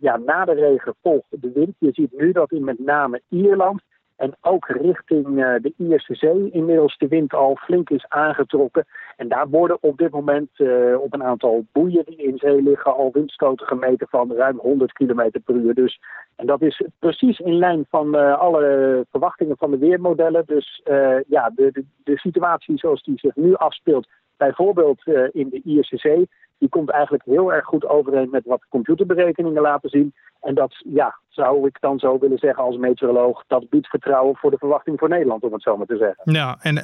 ja, 0.00 0.16
na 0.16 0.44
de 0.44 0.54
regen 0.54 0.94
volgt 1.02 1.26
de 1.30 1.50
wind. 1.54 1.74
Je 1.78 1.92
ziet 1.92 2.12
nu 2.18 2.32
dat 2.32 2.52
in 2.52 2.64
met 2.64 2.78
name 2.78 3.20
Ierland 3.28 3.82
en 4.16 4.36
ook 4.40 4.66
richting 4.66 5.26
uh, 5.26 5.54
de 5.60 5.72
Ierse 5.76 6.14
Zee 6.14 6.50
inmiddels 6.50 6.98
de 6.98 7.08
wind 7.08 7.34
al 7.34 7.56
flink 7.56 7.90
is 7.90 8.08
aangetrokken. 8.08 8.84
En 9.16 9.28
daar 9.28 9.48
worden 9.48 9.78
op 9.80 9.98
dit 9.98 10.10
moment 10.10 10.48
uh, 10.56 11.00
op 11.00 11.14
een 11.14 11.22
aantal 11.22 11.64
boeien 11.72 12.04
die 12.04 12.16
in 12.16 12.38
zee 12.38 12.62
liggen 12.62 12.96
al 12.96 13.10
windstoten 13.12 13.66
gemeten 13.66 14.08
van 14.08 14.32
ruim 14.32 14.58
100 14.58 14.92
km 14.92 15.30
per 15.44 15.54
uur. 15.54 15.74
Dus, 15.74 16.00
en 16.36 16.46
dat 16.46 16.62
is 16.62 16.82
precies 16.98 17.38
in 17.38 17.58
lijn 17.58 17.86
van 17.88 18.16
uh, 18.16 18.38
alle 18.38 19.04
verwachtingen 19.10 19.56
van 19.56 19.70
de 19.70 19.78
weermodellen. 19.78 20.42
Dus 20.46 20.82
ja, 21.28 21.50
de, 21.54 21.70
de, 21.72 21.84
de 22.04 22.18
situatie 22.18 22.78
zoals 22.78 23.02
die 23.02 23.18
zich 23.18 23.34
nu 23.34 23.54
afspeelt, 23.54 24.08
bijvoorbeeld 24.36 25.06
in 25.32 25.48
de 25.48 25.60
Ierse 25.64 25.96
Zee, 25.96 26.28
die 26.58 26.68
komt 26.68 26.90
eigenlijk 26.90 27.24
heel 27.24 27.52
erg 27.52 27.64
goed 27.64 27.86
overeen 27.86 28.30
met 28.30 28.44
wat 28.44 28.66
computerberekeningen 28.68 29.62
laten 29.62 29.90
zien. 29.90 30.14
En 30.40 30.54
dat 30.54 30.82
ja, 30.84 31.18
zou 31.28 31.66
ik 31.66 31.76
dan 31.80 31.98
zo 31.98 32.18
willen 32.18 32.38
zeggen 32.38 32.64
als 32.64 32.76
meteoroloog, 32.76 33.44
dat 33.46 33.68
biedt 33.68 33.88
vertrouwen 33.88 34.36
voor 34.36 34.50
de 34.50 34.58
verwachting 34.58 34.98
voor 34.98 35.08
Nederland, 35.08 35.42
om 35.42 35.52
het 35.52 35.62
zo 35.62 35.76
maar 35.76 35.86
te 35.86 35.96
zeggen. 35.96 36.32
Ja, 36.32 36.56
en 36.60 36.74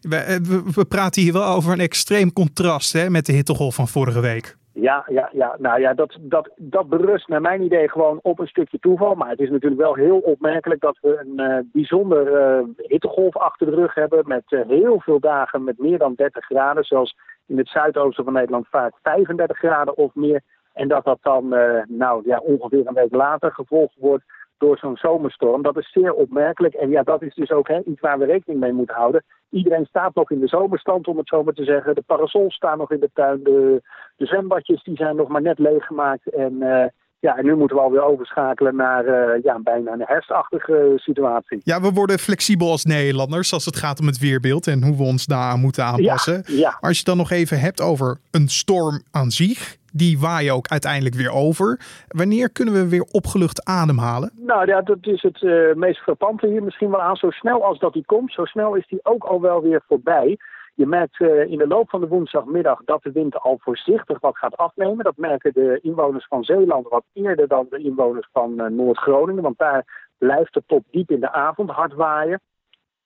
we, 0.00 0.62
we 0.74 0.84
praten 0.88 1.22
hier 1.22 1.32
wel 1.32 1.54
over 1.54 1.72
een 1.72 1.80
extreem 1.80 2.32
contrast 2.32 2.92
hè, 2.92 3.10
met 3.10 3.26
de 3.26 3.32
hittegolf 3.32 3.74
van 3.74 3.88
vorige 3.88 4.20
week. 4.20 4.56
Ja, 4.80 5.04
ja, 5.08 5.30
ja. 5.32 5.56
Nou 5.58 5.80
ja, 5.80 5.94
dat, 5.94 6.18
dat, 6.20 6.50
dat 6.56 6.88
berust 6.88 7.28
naar 7.28 7.40
mijn 7.40 7.62
idee 7.62 7.88
gewoon 7.88 8.18
op 8.22 8.38
een 8.38 8.46
stukje 8.46 8.78
toeval. 8.78 9.14
Maar 9.14 9.28
het 9.28 9.40
is 9.40 9.50
natuurlijk 9.50 9.80
wel 9.80 9.94
heel 9.94 10.18
opmerkelijk 10.18 10.80
dat 10.80 10.98
we 11.00 11.24
een 11.24 11.50
uh, 11.50 11.58
bijzonder 11.72 12.26
uh, 12.32 12.64
hittegolf 12.76 13.36
achter 13.36 13.66
de 13.66 13.74
rug 13.74 13.94
hebben. 13.94 14.22
Met 14.26 14.44
uh, 14.48 14.60
heel 14.68 15.00
veel 15.00 15.20
dagen 15.20 15.64
met 15.64 15.78
meer 15.78 15.98
dan 15.98 16.14
30 16.14 16.44
graden. 16.44 16.84
Zelfs 16.84 17.16
in 17.46 17.58
het 17.58 17.68
zuidoosten 17.68 18.24
van 18.24 18.32
Nederland 18.32 18.68
vaak 18.68 18.92
35 19.02 19.58
graden 19.58 19.96
of 19.96 20.14
meer. 20.14 20.40
En 20.72 20.88
dat 20.88 21.04
dat 21.04 21.18
dan 21.22 21.48
nou, 21.88 22.22
ja, 22.24 22.38
ongeveer 22.38 22.86
een 22.86 22.94
week 22.94 23.14
later 23.14 23.52
gevolgd 23.52 23.94
wordt 23.98 24.24
door 24.58 24.78
zo'n 24.78 24.96
zomerstorm. 24.96 25.62
Dat 25.62 25.76
is 25.76 25.92
zeer 25.92 26.12
opmerkelijk. 26.12 26.74
En 26.74 26.90
ja, 26.90 27.02
dat 27.02 27.22
is 27.22 27.34
dus 27.34 27.50
ook 27.50 27.68
hè, 27.68 27.82
iets 27.82 28.00
waar 28.00 28.18
we 28.18 28.24
rekening 28.24 28.60
mee 28.60 28.72
moeten 28.72 28.94
houden. 28.94 29.24
Iedereen 29.50 29.84
staat 29.84 30.14
nog 30.14 30.30
in 30.30 30.40
de 30.40 30.48
zomerstand, 30.48 31.06
om 31.06 31.16
het 31.16 31.28
zo 31.28 31.42
maar 31.42 31.54
te 31.54 31.64
zeggen. 31.64 31.94
De 31.94 32.02
parasols 32.06 32.54
staan 32.54 32.78
nog 32.78 32.90
in 32.90 33.00
de 33.00 33.10
tuin. 33.12 33.42
De, 33.42 33.82
zwembadjes 34.16 34.82
die 34.82 34.96
zijn 34.96 35.16
nog 35.16 35.28
maar 35.28 35.42
net 35.42 35.58
leeggemaakt. 35.58 36.26
En 36.26 36.52
uh, 36.52 36.84
ja, 37.18 37.36
en 37.36 37.44
nu 37.44 37.56
moeten 37.56 37.76
we 37.76 37.82
alweer 37.82 38.02
overschakelen 38.02 38.76
naar 38.76 39.04
uh, 39.04 39.42
ja, 39.42 39.58
bijna 39.58 39.92
een 39.92 40.04
herfstachtige 40.04 40.92
situatie. 40.96 41.60
Ja, 41.64 41.80
we 41.80 41.92
worden 41.92 42.18
flexibel 42.18 42.70
als 42.70 42.84
Nederlanders 42.84 43.52
als 43.52 43.64
het 43.64 43.76
gaat 43.76 44.00
om 44.00 44.06
het 44.06 44.18
weerbeeld 44.18 44.66
en 44.66 44.82
hoe 44.82 44.96
we 44.96 45.02
ons 45.02 45.26
daaraan 45.26 45.60
moeten 45.60 45.84
aanpassen. 45.84 46.42
Ja, 46.46 46.76
als 46.80 46.90
je 46.90 46.96
het 46.96 47.06
dan 47.06 47.16
nog 47.16 47.30
even 47.30 47.60
hebt 47.60 47.80
over 47.80 48.18
een 48.30 48.48
storm 48.48 49.02
aan 49.10 49.30
zich, 49.30 49.76
die 49.92 50.18
waaien 50.18 50.54
ook 50.54 50.68
uiteindelijk 50.68 51.14
weer 51.14 51.32
over. 51.32 51.80
Wanneer 52.08 52.50
kunnen 52.50 52.74
we 52.74 52.88
weer 52.88 53.06
opgelucht 53.10 53.64
ademhalen? 53.64 54.30
Nou 54.34 54.66
ja, 54.66 54.80
dat 54.82 54.98
is 55.00 55.22
het 55.22 55.42
uh, 55.42 55.74
meest 55.74 55.98
frappante 55.98 56.46
hier 56.46 56.62
misschien 56.62 56.90
wel 56.90 57.02
aan. 57.02 57.16
Zo 57.16 57.30
snel 57.30 57.64
als 57.64 57.78
dat 57.78 57.92
die 57.92 58.04
komt, 58.06 58.32
zo 58.32 58.44
snel 58.44 58.74
is 58.74 58.86
die 58.88 59.00
ook 59.02 59.24
al 59.24 59.40
wel 59.40 59.62
weer 59.62 59.82
voorbij. 59.88 60.38
Je 60.76 60.86
merkt 60.86 61.20
uh, 61.20 61.50
in 61.50 61.58
de 61.58 61.66
loop 61.66 61.90
van 61.90 62.00
de 62.00 62.08
woensdagmiddag 62.08 62.80
dat 62.84 63.02
de 63.02 63.12
wind 63.12 63.38
al 63.38 63.58
voorzichtig 63.60 64.20
wat 64.20 64.38
gaat 64.38 64.56
afnemen. 64.56 65.04
Dat 65.04 65.16
merken 65.16 65.52
de 65.52 65.78
inwoners 65.82 66.26
van 66.26 66.44
Zeeland 66.44 66.88
wat 66.88 67.04
eerder 67.12 67.48
dan 67.48 67.66
de 67.70 67.78
inwoners 67.78 68.28
van 68.32 68.60
uh, 68.60 68.66
Noord-Groningen. 68.66 69.42
Want 69.42 69.58
daar 69.58 70.08
blijft 70.18 70.54
het 70.54 70.64
tot 70.66 70.82
diep 70.90 71.10
in 71.10 71.20
de 71.20 71.32
avond 71.32 71.70
hard 71.70 71.94
waaien. 71.94 72.40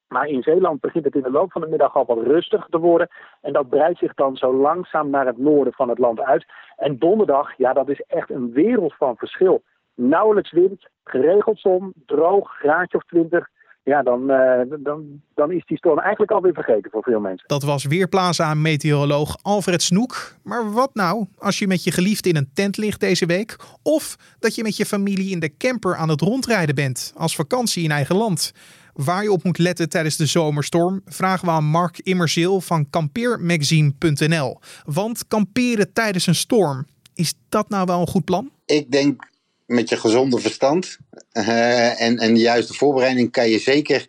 Maar 0.08 0.26
in 0.26 0.42
Zeeland 0.42 0.80
begint 0.80 1.04
het 1.04 1.14
in 1.14 1.22
de 1.22 1.30
loop 1.30 1.52
van 1.52 1.60
de 1.60 1.66
middag 1.66 1.96
al 1.96 2.04
wat 2.04 2.22
rustiger 2.22 2.68
te 2.70 2.78
worden. 2.78 3.08
En 3.40 3.52
dat 3.52 3.68
breidt 3.68 3.98
zich 3.98 4.14
dan 4.14 4.36
zo 4.36 4.54
langzaam 4.54 5.10
naar 5.10 5.26
het 5.26 5.38
noorden 5.38 5.72
van 5.72 5.88
het 5.88 5.98
land 5.98 6.20
uit. 6.20 6.46
En 6.76 6.98
donderdag, 6.98 7.56
ja, 7.56 7.72
dat 7.72 7.88
is 7.88 8.00
echt 8.00 8.30
een 8.30 8.52
wereld 8.52 8.94
van 8.94 9.16
verschil. 9.16 9.62
Nauwelijks 9.94 10.52
wind, 10.52 10.88
geregeld 11.04 11.58
zon, 11.58 11.92
droog, 12.06 12.50
graadje 12.56 12.96
of 12.96 13.04
20 13.04 13.48
ja, 13.82 14.02
dan, 14.02 14.30
uh, 14.30 14.60
dan, 14.78 15.22
dan 15.34 15.52
is 15.52 15.64
die 15.66 15.76
storm 15.76 15.98
eigenlijk 15.98 16.32
alweer 16.32 16.54
vergeten 16.54 16.90
voor 16.90 17.02
veel 17.02 17.20
mensen. 17.20 17.48
Dat 17.48 17.62
was 17.62 17.84
Weerplaza 17.84 18.54
meteoroloog 18.54 19.36
Alfred 19.42 19.82
Snoek. 19.82 20.34
Maar 20.42 20.72
wat 20.72 20.94
nou 20.94 21.26
als 21.38 21.58
je 21.58 21.66
met 21.66 21.84
je 21.84 21.90
geliefde 21.90 22.28
in 22.28 22.36
een 22.36 22.50
tent 22.54 22.76
ligt 22.76 23.00
deze 23.00 23.26
week? 23.26 23.56
Of 23.82 24.16
dat 24.38 24.54
je 24.54 24.62
met 24.62 24.76
je 24.76 24.86
familie 24.86 25.30
in 25.30 25.40
de 25.40 25.56
camper 25.56 25.96
aan 25.96 26.08
het 26.08 26.20
rondrijden 26.20 26.74
bent 26.74 27.12
als 27.16 27.34
vakantie 27.36 27.84
in 27.84 27.90
eigen 27.90 28.16
land? 28.16 28.52
waar 28.94 29.22
je 29.22 29.32
op 29.32 29.44
moet 29.44 29.58
letten 29.58 29.88
tijdens 29.88 30.16
de 30.16 30.26
zomerstorm, 30.26 31.00
vragen 31.04 31.46
we 31.46 31.52
aan 31.52 31.64
Mark 31.64 31.98
Immerzeel 31.98 32.60
van 32.60 32.90
kampeermagazine.nl. 32.90 34.58
Want 34.84 35.26
kamperen 35.28 35.92
tijdens 35.92 36.26
een 36.26 36.34
storm, 36.34 36.86
is 37.14 37.34
dat 37.48 37.68
nou 37.68 37.86
wel 37.86 38.00
een 38.00 38.06
goed 38.06 38.24
plan? 38.24 38.50
Ik 38.64 38.90
denk 38.90 39.30
met 39.70 39.88
je 39.88 39.96
gezonde 39.96 40.38
verstand 40.38 40.98
uh, 41.32 42.00
en, 42.00 42.18
en 42.18 42.34
de 42.34 42.40
juiste 42.40 42.74
voorbereiding 42.74 43.30
kan 43.30 43.48
je 43.48 43.58
zeker 43.58 44.06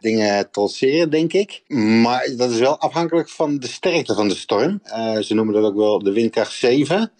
dingen 0.00 0.50
trotseren, 0.50 1.10
denk 1.10 1.32
ik. 1.32 1.62
Maar 2.02 2.28
dat 2.36 2.50
is 2.50 2.58
wel 2.58 2.78
afhankelijk 2.78 3.28
van 3.28 3.58
de 3.58 3.68
sterkte 3.68 4.14
van 4.14 4.28
de 4.28 4.34
storm. 4.34 4.80
Uh, 4.84 5.18
ze 5.18 5.34
noemen 5.34 5.54
dat 5.54 5.64
ook 5.64 5.76
wel 5.76 5.98
de 5.98 6.12
windkracht 6.12 6.52
7. 6.52 7.12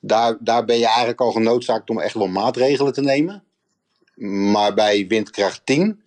Daar, 0.00 0.36
daar 0.40 0.64
ben 0.64 0.78
je 0.78 0.86
eigenlijk 0.86 1.20
al 1.20 1.32
genoodzaakt 1.32 1.90
om 1.90 2.00
echt 2.00 2.14
wel 2.14 2.28
maatregelen 2.28 2.92
te 2.92 3.00
nemen. 3.00 3.42
Maar 4.52 4.74
bij 4.74 5.06
windkracht 5.08 5.60
10 5.64 6.02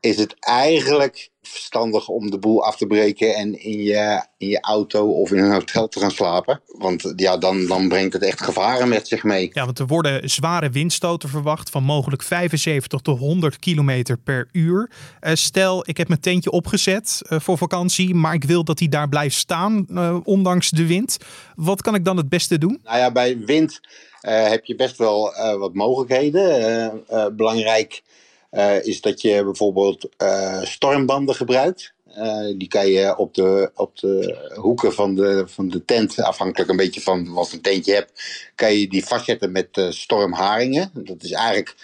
is 0.00 0.16
het 0.16 0.34
eigenlijk 0.38 1.30
verstandig 1.42 2.08
om 2.08 2.30
de 2.30 2.38
boel 2.38 2.64
af 2.64 2.76
te 2.76 2.86
breken 2.86 3.34
en 3.34 3.62
in 3.62 3.82
je, 3.82 4.24
in 4.36 4.48
je 4.48 4.60
auto 4.60 5.10
of 5.10 5.32
in 5.32 5.38
een 5.38 5.52
hotel 5.52 5.88
te 5.88 6.00
gaan 6.00 6.10
slapen. 6.10 6.60
Want 6.66 7.12
ja, 7.16 7.36
dan, 7.36 7.66
dan 7.66 7.88
brengt 7.88 8.12
het 8.12 8.22
echt 8.22 8.42
gevaren 8.42 8.88
met 8.88 9.08
zich 9.08 9.22
mee. 9.22 9.50
Ja, 9.52 9.64
want 9.64 9.78
er 9.78 9.86
worden 9.86 10.30
zware 10.30 10.70
windstoten 10.70 11.28
verwacht 11.28 11.70
van 11.70 11.82
mogelijk 11.82 12.22
75 12.22 13.00
tot 13.00 13.18
100 13.18 13.58
kilometer 13.58 14.18
per 14.18 14.48
uur. 14.52 14.90
Uh, 15.20 15.34
stel, 15.34 15.88
ik 15.88 15.96
heb 15.96 16.08
mijn 16.08 16.20
tentje 16.20 16.50
opgezet 16.50 17.20
uh, 17.22 17.40
voor 17.40 17.58
vakantie, 17.58 18.14
maar 18.14 18.34
ik 18.34 18.44
wil 18.44 18.64
dat 18.64 18.78
hij 18.78 18.88
daar 18.88 19.08
blijft 19.08 19.36
staan, 19.36 19.86
uh, 19.90 20.16
ondanks 20.24 20.70
de 20.70 20.86
wind. 20.86 21.16
Wat 21.54 21.82
kan 21.82 21.94
ik 21.94 22.04
dan 22.04 22.16
het 22.16 22.28
beste 22.28 22.58
doen? 22.58 22.80
Nou 22.84 22.98
ja, 22.98 23.12
bij 23.12 23.38
wind 23.38 23.80
heb 24.20 24.64
je 24.64 24.74
best 24.74 24.96
wel 24.96 25.32
wat 25.58 25.74
mogelijkheden. 25.74 27.02
belangrijk 27.36 28.02
uh, 28.50 28.84
is 28.84 29.00
dat 29.00 29.20
je 29.20 29.44
bijvoorbeeld 29.44 30.08
uh, 30.22 30.62
stormbanden 30.62 31.34
gebruikt. 31.34 31.92
Uh, 32.16 32.58
die 32.58 32.68
kan 32.68 32.88
je 32.88 33.16
op 33.16 33.34
de, 33.34 33.70
op 33.74 33.98
de 33.98 34.36
hoeken 34.54 34.94
van 34.94 35.14
de, 35.14 35.44
van 35.46 35.68
de 35.68 35.84
tent, 35.84 36.20
afhankelijk 36.20 36.70
een 36.70 36.76
beetje 36.76 37.00
van 37.00 37.32
wat 37.32 37.52
een 37.52 37.60
tentje 37.60 37.94
hebt, 37.94 38.22
kan 38.54 38.74
je 38.74 38.88
die 38.88 39.04
vastzetten 39.04 39.52
met 39.52 39.86
stormharingen. 39.88 40.90
Dat 40.94 41.22
is 41.22 41.32
eigenlijk 41.32 41.74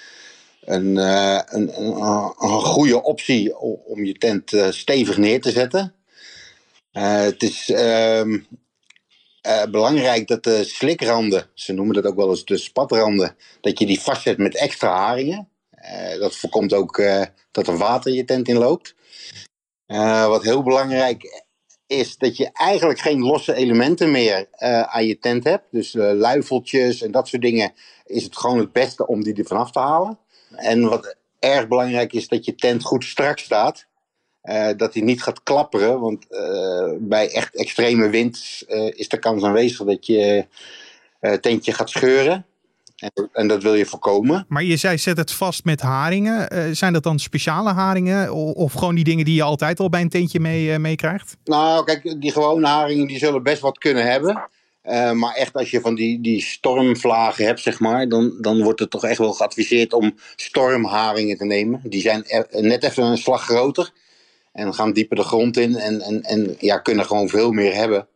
een, 0.64 0.96
een, 0.96 1.80
een, 1.80 2.00
een, 2.38 2.60
goede 2.60 3.02
optie 3.02 3.58
om 3.86 4.04
je 4.04 4.14
tent 4.14 4.52
stevig 4.70 5.16
neer 5.16 5.40
te 5.40 5.50
zetten. 5.50 5.94
het 6.92 7.42
is 7.42 7.70
ehm, 7.70 8.38
belangrijk 9.70 10.28
dat 10.28 10.44
de 10.44 10.64
slikranden, 10.64 11.46
ze 11.54 11.72
noemen 11.72 11.94
dat 11.94 12.04
ook 12.04 12.16
wel 12.16 12.30
eens 12.30 12.44
de 12.44 12.56
spatranden, 12.56 13.36
dat 13.60 13.78
je 13.78 13.86
die 13.86 14.00
vastzet 14.00 14.38
met 14.38 14.56
extra 14.56 14.88
haringen. 14.88 15.48
Uh, 15.84 16.18
dat 16.20 16.36
voorkomt 16.36 16.72
ook 16.72 16.98
uh, 16.98 17.22
dat 17.50 17.66
er 17.66 17.76
water 17.76 18.12
je 18.12 18.24
tent 18.24 18.48
in 18.48 18.56
loopt. 18.56 18.94
Uh, 19.86 20.26
wat 20.26 20.42
heel 20.42 20.62
belangrijk 20.62 21.42
is 21.86 22.16
dat 22.16 22.36
je 22.36 22.50
eigenlijk 22.52 22.98
geen 22.98 23.20
losse 23.20 23.54
elementen 23.54 24.10
meer 24.10 24.46
aan 24.86 25.06
je 25.06 25.18
tent 25.18 25.44
hebt. 25.44 25.64
Dus 25.70 25.92
luifeltjes 25.92 27.02
en 27.02 27.10
dat 27.10 27.28
soort 27.28 27.42
dingen 27.42 27.72
is 28.04 28.24
het 28.24 28.36
gewoon 28.36 28.58
het 28.58 28.72
beste 28.72 29.06
om 29.06 29.22
die 29.22 29.34
er 29.34 29.44
vanaf 29.44 29.70
te 29.70 29.78
halen. 29.78 30.18
En 30.56 30.88
wat 30.88 31.16
erg 31.38 31.68
belangrijk 31.68 32.12
is 32.12 32.28
dat 32.28 32.44
je 32.44 32.54
tent 32.54 32.84
goed 32.84 33.04
strak 33.04 33.38
staat. 33.38 33.86
dat 34.76 34.94
hij 34.94 35.02
niet 35.02 35.22
gaat 35.22 35.42
klapperen, 35.42 36.00
want 36.00 36.26
bij 37.00 37.32
echt 37.32 37.56
extreme 37.56 38.08
wind 38.08 38.62
is 38.94 39.08
de 39.08 39.18
kans 39.18 39.42
aanwezig 39.42 39.86
dat 39.86 40.06
je 40.06 40.46
tentje 41.40 41.72
gaat 41.72 41.90
scheuren. 41.90 42.46
En, 42.96 43.28
en, 43.32 43.48
dat 43.48 43.62
wil 43.62 43.74
je 43.74 43.86
voorkomen. 43.86 44.44
Maar 44.48 44.62
je 44.62 44.76
zei 44.76 44.98
zet 44.98 45.16
het 45.16 45.32
vast 45.32 45.64
met 45.64 45.80
haringen. 45.80 46.48
Uh, 46.52 46.74
zijn 46.74 46.92
dat 46.92 47.02
dan 47.02 47.18
speciale 47.18 47.72
haringen? 47.72 48.32
Of, 48.32 48.52
of, 48.52 48.72
gewoon 48.72 48.94
die 48.94 49.04
dingen 49.04 49.24
die 49.24 49.34
je 49.34 49.42
altijd 49.42 49.80
al 49.80 49.88
bij 49.88 50.00
een 50.00 50.08
tentje 50.08 50.40
mee, 50.40 50.66
uh, 50.66 50.76
meekrijgt? 50.76 51.36
Nou, 51.44 51.84
kijk, 51.84 52.20
die 52.20 52.32
gewone 52.32 52.66
haringen 52.66 53.06
die 53.06 53.18
zullen 53.18 53.42
best 53.42 53.60
wat 53.60 53.78
kunnen 53.78 54.10
hebben. 54.10 54.48
Uh, 54.84 55.12
maar 55.12 55.34
echt 55.34 55.54
als 55.54 55.70
je 55.70 55.80
van 55.80 55.94
die, 55.94 56.20
die 56.20 56.42
stormvlagen 56.42 57.44
hebt, 57.44 57.60
zeg 57.60 57.80
maar, 57.80 58.08
dan, 58.08 58.38
dan 58.40 58.62
wordt 58.62 58.80
het 58.80 58.90
toch 58.90 59.04
echt 59.04 59.18
wel 59.18 59.32
geadviseerd 59.32 59.92
om 59.92 60.14
stormharingen 60.36 61.36
te 61.36 61.44
nemen. 61.44 61.80
Die 61.84 62.00
zijn 62.00 62.24
net 62.50 62.84
even 62.84 63.04
een 63.04 63.18
slag 63.18 63.42
groter 63.42 63.92
en 64.52 64.74
gaan 64.74 64.92
dieper 64.92 65.16
de 65.16 65.22
grond 65.22 65.56
in 65.56 65.76
en, 65.76 66.00
en, 66.00 66.22
en 66.22 66.56
ja, 66.58 66.78
kunnen 66.78 67.04
gewoon 67.04 67.28
veel 67.28 67.52
meer 67.52 67.74
hebben. 67.74 68.08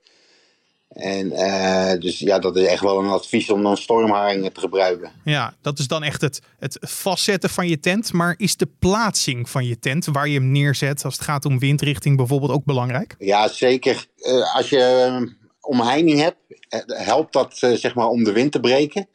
En 0.98 1.32
uh, 1.32 1.92
dus 2.00 2.18
ja, 2.18 2.38
dat 2.38 2.56
is 2.56 2.66
echt 2.66 2.82
wel 2.82 2.98
een 2.98 3.08
advies 3.08 3.50
om 3.50 3.62
dan 3.62 3.76
stormharingen 3.76 4.52
te 4.52 4.60
gebruiken. 4.60 5.12
Ja, 5.24 5.54
dat 5.60 5.78
is 5.78 5.86
dan 5.86 6.02
echt 6.02 6.20
het, 6.20 6.40
het 6.58 6.78
vastzetten 6.80 7.50
van 7.50 7.68
je 7.68 7.80
tent. 7.80 8.12
Maar 8.12 8.34
is 8.36 8.56
de 8.56 8.68
plaatsing 8.78 9.50
van 9.50 9.64
je 9.64 9.78
tent, 9.78 10.06
waar 10.06 10.28
je 10.28 10.38
hem 10.38 10.50
neerzet 10.50 11.04
als 11.04 11.14
het 11.14 11.24
gaat 11.24 11.44
om 11.44 11.58
windrichting 11.58 12.16
bijvoorbeeld 12.16 12.50
ook 12.50 12.64
belangrijk? 12.64 13.14
Ja, 13.18 13.48
zeker. 13.48 14.06
Uh, 14.16 14.54
als 14.54 14.68
je 14.68 15.36
omheining 15.60 16.20
hebt, 16.20 16.36
helpt 16.86 17.32
dat 17.32 17.58
uh, 17.64 17.72
zeg 17.72 17.94
maar 17.94 18.08
om 18.08 18.24
de 18.24 18.32
wind 18.32 18.52
te 18.52 18.60
breken. 18.60 19.08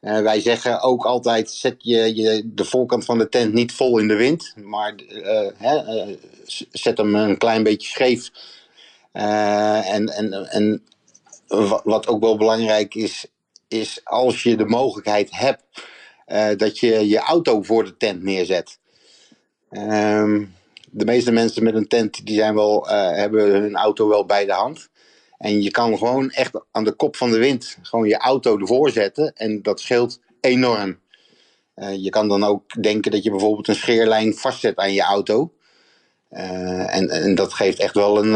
wij 0.00 0.40
zeggen 0.40 0.80
ook 0.80 1.04
altijd, 1.04 1.50
zet 1.50 1.76
je, 1.78 2.14
je 2.14 2.42
de 2.44 2.64
voorkant 2.64 3.04
van 3.04 3.18
de 3.18 3.28
tent 3.28 3.52
niet 3.52 3.72
vol 3.72 3.98
in 3.98 4.08
de 4.08 4.16
wind. 4.16 4.54
Maar 4.64 4.94
zet 6.72 6.98
hem 6.98 7.14
een 7.14 7.38
klein 7.38 7.62
beetje 7.62 7.88
scheef. 7.88 8.30
en, 9.12 10.08
en, 10.08 10.50
en 10.50 10.82
wat 11.84 12.06
ook 12.06 12.20
wel 12.20 12.36
belangrijk 12.36 12.94
is, 12.94 13.26
is 13.68 14.00
als 14.04 14.42
je 14.42 14.56
de 14.56 14.66
mogelijkheid 14.66 15.28
hebt 15.30 15.62
uh, 16.26 16.48
dat 16.56 16.78
je 16.78 17.08
je 17.08 17.18
auto 17.18 17.62
voor 17.62 17.84
de 17.84 17.96
tent 17.96 18.22
neerzet. 18.22 18.78
Um, 19.70 20.54
de 20.90 21.04
meeste 21.04 21.32
mensen 21.32 21.62
met 21.62 21.74
een 21.74 21.88
tent 21.88 22.26
die 22.26 22.36
zijn 22.36 22.54
wel, 22.54 22.86
uh, 22.90 23.10
hebben 23.10 23.50
hun 23.50 23.76
auto 23.76 24.08
wel 24.08 24.26
bij 24.26 24.44
de 24.44 24.52
hand. 24.52 24.88
En 25.38 25.62
je 25.62 25.70
kan 25.70 25.98
gewoon 25.98 26.30
echt 26.30 26.60
aan 26.72 26.84
de 26.84 26.92
kop 26.92 27.16
van 27.16 27.30
de 27.30 27.38
wind 27.38 27.78
gewoon 27.82 28.08
je 28.08 28.18
auto 28.18 28.58
ervoor 28.58 28.90
zetten. 28.90 29.32
En 29.34 29.62
dat 29.62 29.80
scheelt 29.80 30.20
enorm. 30.40 30.98
Uh, 31.76 31.94
je 31.94 32.10
kan 32.10 32.28
dan 32.28 32.44
ook 32.44 32.82
denken 32.82 33.10
dat 33.10 33.22
je 33.22 33.30
bijvoorbeeld 33.30 33.68
een 33.68 33.74
scheerlijn 33.74 34.34
vastzet 34.34 34.76
aan 34.76 34.92
je 34.92 35.02
auto. 35.02 35.52
en, 36.28 37.10
en 37.10 37.34
dat 37.34 37.52
geeft 37.52 37.78
echt 37.78 37.94
wel 37.94 38.24
een, 38.24 38.34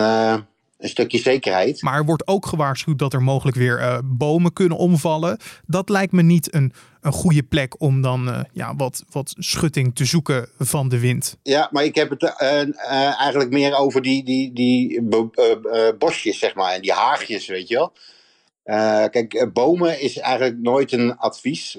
een 0.81 0.89
stukje 0.89 1.19
zekerheid. 1.19 1.83
Maar 1.83 1.99
er 1.99 2.05
wordt 2.05 2.27
ook 2.27 2.47
gewaarschuwd 2.47 2.99
dat 2.99 3.13
er 3.13 3.23
mogelijk 3.23 3.57
weer 3.57 3.81
uh, 3.81 3.99
bomen 4.05 4.53
kunnen 4.53 4.79
omvallen. 4.79 5.39
Dat 5.67 5.89
lijkt 5.89 6.13
me 6.13 6.23
niet 6.23 6.55
een, 6.55 6.73
een 7.01 7.13
goede 7.13 7.43
plek 7.43 7.81
om 7.81 8.03
dan 8.03 8.29
uh, 8.29 8.41
ja, 8.53 8.77
wat, 8.77 9.05
wat 9.11 9.35
schutting 9.39 9.95
te 9.95 10.05
zoeken 10.05 10.49
van 10.59 10.89
de 10.89 11.01
wind. 11.01 11.37
Ja, 11.43 11.69
maar 11.71 11.85
ik 11.85 11.95
heb 11.95 12.11
het 12.11 12.23
uh, 12.23 13.21
eigenlijk 13.21 13.51
meer 13.51 13.75
over 13.75 14.03
die, 14.03 14.25
die, 14.25 14.53
die 14.53 15.03
bosjes, 15.99 16.39
zeg 16.39 16.55
maar, 16.55 16.73
en 16.73 16.83
die 16.83 16.93
haagjes, 16.93 17.47
weet 17.47 17.69
je 17.69 17.75
wel. 17.75 17.93
kijk, 19.09 19.51
bomen 19.53 20.01
is 20.01 20.19
eigenlijk 20.19 20.59
nooit 20.59 20.93
een 20.93 21.17
advies. 21.17 21.79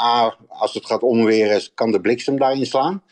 A, 0.00 0.36
als 0.48 0.74
het 0.74 0.86
gaat 0.86 1.02
omweren, 1.02 1.62
kan 1.74 1.92
de 1.92 2.00
bliksem 2.00 2.38
daarin 2.38 2.66
slaan. 2.66 3.02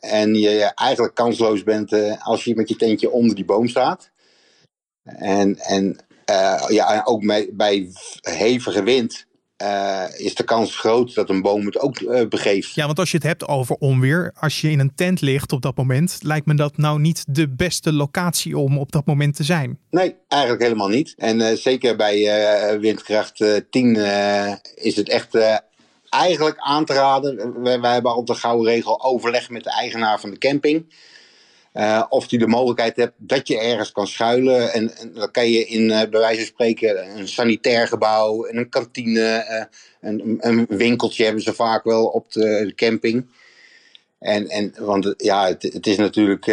En 0.00 0.34
je 0.34 0.72
eigenlijk 0.74 1.14
kansloos 1.14 1.62
bent 1.62 1.92
uh, 1.92 2.26
als 2.26 2.44
je 2.44 2.54
met 2.54 2.68
je 2.68 2.76
tentje 2.76 3.10
onder 3.10 3.34
die 3.34 3.44
boom 3.44 3.68
staat. 3.68 4.10
En, 5.04 5.58
en 5.58 5.96
uh, 6.30 6.64
ja, 6.68 7.02
ook 7.04 7.26
bij, 7.26 7.50
bij 7.52 7.88
hevige 8.20 8.82
wind 8.82 9.26
uh, 9.62 10.04
is 10.16 10.34
de 10.34 10.44
kans 10.44 10.76
groot 10.76 11.14
dat 11.14 11.30
een 11.30 11.42
boom 11.42 11.66
het 11.66 11.78
ook 11.78 12.28
begeeft. 12.28 12.74
Ja, 12.74 12.86
want 12.86 12.98
als 12.98 13.10
je 13.10 13.16
het 13.16 13.26
hebt 13.26 13.48
over 13.48 13.76
onweer, 13.76 14.32
als 14.40 14.60
je 14.60 14.70
in 14.70 14.80
een 14.80 14.94
tent 14.94 15.20
ligt 15.20 15.52
op 15.52 15.62
dat 15.62 15.76
moment, 15.76 16.18
lijkt 16.22 16.46
me 16.46 16.54
dat 16.54 16.76
nou 16.76 17.00
niet 17.00 17.24
de 17.28 17.48
beste 17.48 17.92
locatie 17.92 18.58
om 18.58 18.78
op 18.78 18.92
dat 18.92 19.06
moment 19.06 19.36
te 19.36 19.44
zijn. 19.44 19.78
Nee, 19.90 20.16
eigenlijk 20.28 20.62
helemaal 20.62 20.88
niet. 20.88 21.14
En 21.16 21.58
zeker 21.58 21.96
bij 21.96 22.78
windkracht 22.80 23.44
10 23.70 23.96
is 24.74 24.96
het 24.96 25.08
echt 25.08 25.38
eigenlijk 26.10 26.58
aan 26.58 26.84
te 26.84 26.92
raden. 26.92 27.62
Wij, 27.62 27.80
wij 27.80 27.92
hebben 27.92 28.10
altijd 28.10 28.38
de 28.38 28.46
gouden 28.46 28.72
regel 28.72 29.04
overleg 29.04 29.50
met 29.50 29.64
de 29.64 29.70
eigenaar 29.70 30.20
van 30.20 30.30
de 30.30 30.38
camping. 30.38 30.86
Uh, 31.74 32.04
of 32.08 32.28
die 32.28 32.38
de 32.38 32.46
mogelijkheid 32.46 32.96
hebt 32.96 33.14
dat 33.16 33.48
je 33.48 33.58
ergens 33.58 33.92
kan 33.92 34.06
schuilen. 34.06 34.72
En, 34.72 34.96
en 34.96 35.12
dan 35.12 35.30
kan 35.30 35.50
je 35.50 35.66
in, 35.66 35.82
uh, 35.82 35.88
bij 35.88 36.20
wijze 36.20 36.40
van 36.40 36.46
spreken, 36.46 37.18
een 37.18 37.28
sanitair 37.28 37.88
gebouw, 37.88 38.44
en 38.44 38.56
een 38.56 38.68
kantine, 38.68 39.46
uh, 39.50 40.10
een, 40.10 40.38
een, 40.40 40.66
winkeltje 40.68 41.24
hebben 41.24 41.42
ze 41.42 41.54
vaak 41.54 41.84
wel 41.84 42.06
op 42.06 42.32
de, 42.32 42.72
camping. 42.76 43.26
En, 44.18 44.48
en, 44.48 44.74
want 44.78 45.14
ja, 45.16 45.46
het, 45.46 45.62
het 45.62 45.86
is 45.86 45.96
natuurlijk. 45.96 46.44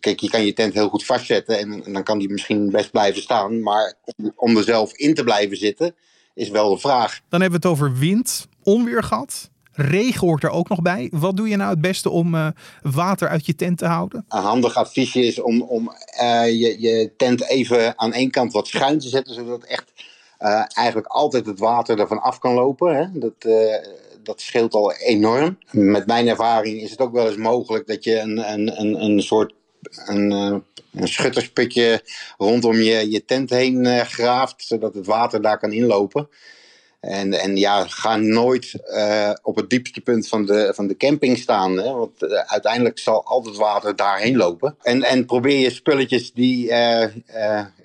kijk, 0.00 0.20
je 0.20 0.30
kan 0.30 0.44
je 0.44 0.52
tent 0.52 0.74
heel 0.74 0.88
goed 0.88 1.04
vastzetten 1.04 1.58
en, 1.58 1.84
en, 1.84 1.92
dan 1.92 2.02
kan 2.02 2.18
die 2.18 2.30
misschien 2.30 2.70
best 2.70 2.90
blijven 2.90 3.22
staan. 3.22 3.62
Maar 3.62 3.94
om, 4.04 4.32
om 4.36 4.56
er 4.56 4.64
zelf 4.64 4.92
in 4.92 5.14
te 5.14 5.24
blijven 5.24 5.56
zitten, 5.56 5.94
is 6.34 6.48
wel 6.48 6.70
de 6.70 6.78
vraag. 6.78 7.20
Dan 7.28 7.40
hebben 7.40 7.60
we 7.60 7.68
het 7.68 7.76
over 7.76 7.98
wind, 7.98 8.48
onweer 8.62 9.02
gehad. 9.02 9.50
Regen 9.72 10.26
hoort 10.26 10.42
er 10.42 10.50
ook 10.50 10.68
nog 10.68 10.82
bij. 10.82 11.08
Wat 11.12 11.36
doe 11.36 11.48
je 11.48 11.56
nou 11.56 11.70
het 11.70 11.80
beste 11.80 12.10
om 12.10 12.34
uh, 12.34 12.48
water 12.82 13.28
uit 13.28 13.46
je 13.46 13.54
tent 13.54 13.78
te 13.78 13.86
houden? 13.86 14.24
Een 14.28 14.42
handig 14.42 14.76
adviesje 14.76 15.26
is 15.26 15.40
om, 15.40 15.62
om 15.62 15.92
uh, 16.20 16.46
je, 16.46 16.80
je 16.80 17.12
tent 17.16 17.48
even 17.48 17.98
aan 17.98 18.12
één 18.12 18.30
kant 18.30 18.52
wat 18.52 18.66
schuin 18.66 18.98
te 18.98 19.08
zetten, 19.08 19.34
zodat 19.34 19.64
echt 19.64 19.92
uh, 20.40 20.64
eigenlijk 20.72 21.06
altijd 21.06 21.46
het 21.46 21.58
water 21.58 21.98
ervan 21.98 22.22
af 22.22 22.38
kan 22.38 22.54
lopen. 22.54 22.96
Hè? 22.96 23.18
Dat, 23.18 23.34
dat 24.22 24.40
scheelt 24.40 24.74
al 24.74 24.92
enorm. 24.92 25.58
Met 25.70 26.06
mijn 26.06 26.28
ervaring 26.28 26.80
is 26.80 26.90
het 26.90 27.00
ook 27.00 27.12
wel 27.12 27.26
eens 27.26 27.36
mogelijk 27.36 27.86
dat 27.86 28.04
je 28.04 28.18
een, 28.18 28.52
een, 28.52 28.80
een, 28.80 29.04
een 29.04 29.22
soort 29.22 29.54
een, 30.06 30.30
uh, 30.30 30.56
een 30.94 31.08
schuttersputje 31.08 32.02
rondom 32.38 32.76
je, 32.76 33.10
je 33.10 33.24
tent 33.24 33.50
heen 33.50 33.84
uh, 33.84 34.00
graaft, 34.00 34.64
zodat 34.64 34.94
het 34.94 35.06
water 35.06 35.42
daar 35.42 35.58
kan 35.58 35.72
inlopen. 35.72 36.28
En, 37.00 37.32
en 37.32 37.56
ja, 37.56 37.86
ga 37.86 38.16
nooit 38.16 38.74
uh, 38.86 39.30
op 39.42 39.56
het 39.56 39.70
diepste 39.70 40.00
punt 40.00 40.28
van 40.28 40.46
de, 40.46 40.72
van 40.74 40.86
de 40.86 40.96
camping 40.96 41.38
staan. 41.38 41.76
Hè? 41.76 41.92
Want 41.92 42.22
uiteindelijk 42.46 42.98
zal 42.98 43.24
al 43.24 43.44
het 43.44 43.56
water 43.56 43.96
daarheen 43.96 44.36
lopen. 44.36 44.76
En, 44.82 45.02
en 45.02 45.26
probeer 45.26 45.58
je 45.58 45.70
spulletjes 45.70 46.32
die. 46.32 46.66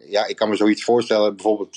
Ja, 0.09 0.25
ik 0.27 0.35
kan 0.35 0.49
me 0.49 0.55
zoiets 0.55 0.83
voorstellen. 0.83 1.35
Bijvoorbeeld 1.35 1.75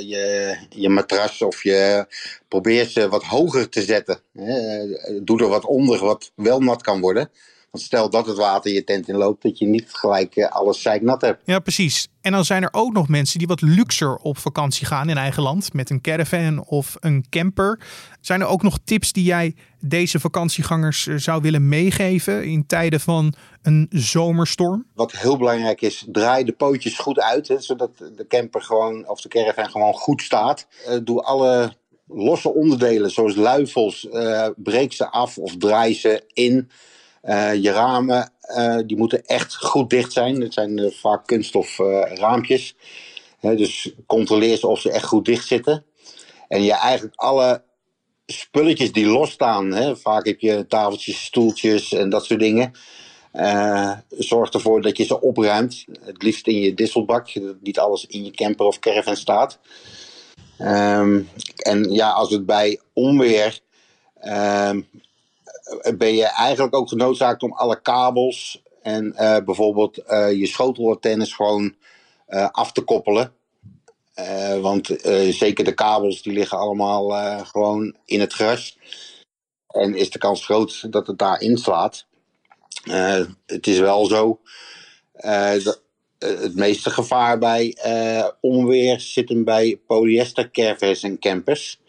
je, 0.00 0.56
je 0.68 0.88
matras 0.88 1.42
of 1.42 1.62
je. 1.62 2.06
Probeer 2.48 2.84
ze 2.84 3.08
wat 3.08 3.24
hoger 3.24 3.68
te 3.68 3.82
zetten. 3.82 4.20
Hè? 4.32 4.86
Doe 5.22 5.40
er 5.40 5.48
wat 5.48 5.64
onder 5.64 5.98
wat 5.98 6.32
wel 6.34 6.60
nat 6.60 6.82
kan 6.82 7.00
worden. 7.00 7.30
Want 7.70 7.84
stel 7.84 8.10
dat 8.10 8.26
het 8.26 8.36
water 8.36 8.72
je 8.72 8.84
tent 8.84 9.08
inloopt, 9.08 9.42
dat 9.42 9.58
je 9.58 9.66
niet 9.66 9.88
gelijk 9.88 10.36
uh, 10.36 10.48
alles 10.48 10.82
zeiknat 10.82 11.20
hebt. 11.20 11.42
Ja, 11.44 11.58
precies. 11.58 12.08
En 12.20 12.32
dan 12.32 12.44
zijn 12.44 12.62
er 12.62 12.68
ook 12.72 12.92
nog 12.92 13.08
mensen 13.08 13.38
die 13.38 13.48
wat 13.48 13.60
luxer 13.60 14.16
op 14.16 14.38
vakantie 14.38 14.86
gaan 14.86 15.08
in 15.08 15.16
eigen 15.16 15.42
land. 15.42 15.72
Met 15.72 15.90
een 15.90 16.00
caravan 16.00 16.64
of 16.64 16.96
een 17.00 17.24
camper. 17.30 17.80
Zijn 18.20 18.40
er 18.40 18.46
ook 18.46 18.62
nog 18.62 18.78
tips 18.84 19.12
die 19.12 19.24
jij 19.24 19.54
deze 19.80 20.20
vakantiegangers 20.20 21.06
eh, 21.06 21.16
zou 21.16 21.42
willen 21.42 21.68
meegeven 21.68 22.44
in 22.44 22.66
tijden 22.66 23.00
van 23.00 23.34
een 23.62 23.86
zomerstorm? 23.90 24.86
Wat 24.94 25.12
heel 25.12 25.36
belangrijk 25.36 25.80
is, 25.80 26.04
draai 26.12 26.44
de 26.44 26.52
pootjes 26.52 26.98
goed 26.98 27.20
uit. 27.20 27.48
Hè, 27.48 27.60
zodat 27.60 27.90
de 28.16 28.26
camper 28.28 28.62
gewoon, 28.62 29.08
of 29.08 29.20
de 29.20 29.28
caravan 29.28 29.70
gewoon 29.70 29.94
goed 29.94 30.22
staat. 30.22 30.66
Uh, 30.88 30.96
doe 31.02 31.22
alle 31.22 31.76
losse 32.06 32.54
onderdelen, 32.54 33.10
zoals 33.10 33.34
luifels, 33.34 34.08
breek 34.56 34.92
ze 34.92 35.10
af 35.10 35.38
of 35.38 35.56
draai 35.56 35.94
ze 35.94 36.22
in. 36.32 36.70
Uh, 37.24 37.54
je 37.54 37.70
ramen 37.70 38.32
uh, 38.56 38.78
die 38.86 38.96
moeten 38.96 39.24
echt 39.24 39.56
goed 39.56 39.90
dicht 39.90 40.12
zijn. 40.12 40.40
Het 40.40 40.52
zijn 40.52 40.78
uh, 40.78 40.90
vaak 40.90 41.26
kunststof 41.26 41.78
raampjes. 42.14 42.74
dus 43.40 43.92
controleer 44.06 44.56
ze 44.56 44.66
of 44.66 44.80
ze 44.80 44.90
echt 44.90 45.04
goed 45.04 45.24
dicht 45.24 45.46
zitten. 45.46 45.84
En 46.48 46.62
je 46.62 46.72
eigenlijk 46.72 47.16
alle 47.16 47.62
spulletjes 48.26 48.92
die 48.92 49.06
losstaan. 49.06 49.72
Hè, 49.72 49.96
vaak 49.96 50.26
heb 50.26 50.40
je 50.40 50.66
tafeltjes, 50.66 51.24
stoeltjes 51.24 51.92
en 51.92 52.10
dat 52.10 52.24
soort 52.24 52.40
dingen. 52.40 52.72
zorg 54.08 54.50
ervoor 54.50 54.82
dat 54.82 54.96
je 54.96 55.04
ze 55.04 55.20
opruimt. 55.20 55.84
Het 56.00 56.22
liefst 56.22 56.46
in 56.46 56.60
je 56.60 56.74
disselbak. 56.74 57.28
Niet 57.60 57.78
alles 57.78 58.06
in 58.06 58.24
je 58.24 58.30
camper 58.30 58.66
of 58.66 58.78
caravan 58.78 59.16
staat. 59.16 59.58
Um, 60.58 61.28
en 61.56 61.92
ja, 61.92 62.10
als 62.10 62.30
het 62.30 62.46
bij 62.46 62.80
onweer 62.92 63.60
um, 64.24 64.86
ben 65.96 66.14
je 66.14 66.24
eigenlijk 66.24 66.74
ook 66.74 66.88
genoodzaakt 66.88 67.42
om 67.42 67.52
alle 67.52 67.80
kabels 67.80 68.62
en 68.82 69.14
uh, 69.14 69.36
bijvoorbeeld 69.44 69.98
uh, 69.98 70.32
je 70.32 70.46
schotelantennes 70.46 71.32
gewoon 71.32 71.74
af 72.50 72.72
te 72.72 72.80
koppelen. 72.80 73.32
want 74.60 74.86
zeker 75.30 75.64
de 75.64 75.74
kabels 75.74 76.22
die 76.22 76.32
liggen 76.32 76.58
allemaal 76.58 77.10
gewoon 77.44 77.96
in 78.04 78.20
het 78.20 78.32
gras. 78.32 78.78
En 79.68 79.94
is 79.94 80.10
de 80.10 80.18
kans 80.18 80.44
groot 80.44 80.92
dat 80.92 81.06
het 81.06 81.18
daar 81.18 81.40
inslaat. 81.40 82.06
het 83.46 83.66
is 83.66 83.78
wel 83.78 84.06
zo 84.06 84.40
het 86.18 86.54
meeste 86.54 86.90
gevaar 86.90 87.38
bij 87.38 87.76
onweer 88.40 89.00
zit 89.00 89.28
hem 89.28 89.44
bij 89.44 89.80
polyester 89.86 90.50
caravans 90.50 91.02
en 91.02 91.18
campers. 91.18 91.80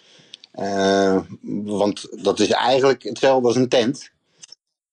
Uh, 0.59 1.19
want 1.65 2.23
dat 2.23 2.39
is 2.39 2.49
eigenlijk 2.49 3.03
hetzelfde 3.03 3.47
als 3.47 3.55
een 3.55 3.69
tent. 3.69 4.11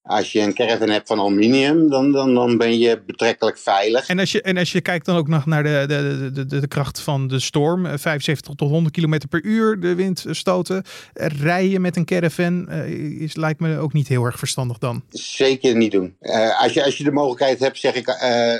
Als 0.02 0.32
je 0.32 0.40
een 0.40 0.54
caravan 0.54 0.88
hebt 0.88 1.06
van 1.06 1.18
aluminium, 1.18 1.90
dan, 1.90 2.12
dan, 2.12 2.35
dan 2.35 2.56
ben 2.56 2.78
je 2.78 3.02
betrekkelijk 3.06 3.58
veilig. 3.58 4.08
En 4.08 4.18
als 4.18 4.32
je, 4.32 4.42
en 4.42 4.56
als 4.56 4.73
je 4.73 4.80
kijkt 4.80 5.06
dan 5.06 5.16
ook 5.16 5.28
nog 5.28 5.46
naar 5.46 5.62
de, 5.62 5.85
de, 5.88 6.30
de, 6.32 6.46
de, 6.46 6.61
de 6.61 6.68
kracht 6.68 7.00
van 7.00 7.28
de 7.28 7.40
storm, 7.40 7.99
75 7.99 8.54
tot 8.54 8.70
100 8.70 8.94
km 8.94 9.18
per 9.28 9.44
uur 9.44 9.80
de 9.80 9.94
windstoten. 9.94 10.82
Rijden 11.14 11.80
met 11.80 11.96
een 11.96 12.04
caravan 12.04 12.66
uh, 12.70 13.20
is, 13.20 13.37
lijkt 13.37 13.61
me 13.61 13.79
ook 13.79 13.92
niet 13.92 14.09
heel 14.09 14.24
erg 14.24 14.38
verstandig 14.38 14.79
dan. 14.79 15.05
Zeker 15.11 15.76
niet 15.76 15.92
doen. 15.92 16.16
Uh, 16.20 16.61
als, 16.61 16.72
je, 16.72 16.85
als 16.85 16.96
je 16.96 17.05
de 17.05 17.12
mogelijkheid 17.12 17.59
hebt, 17.59 17.79
zeg 17.79 17.94
ik, 17.94 18.09
uh, 18.09 18.55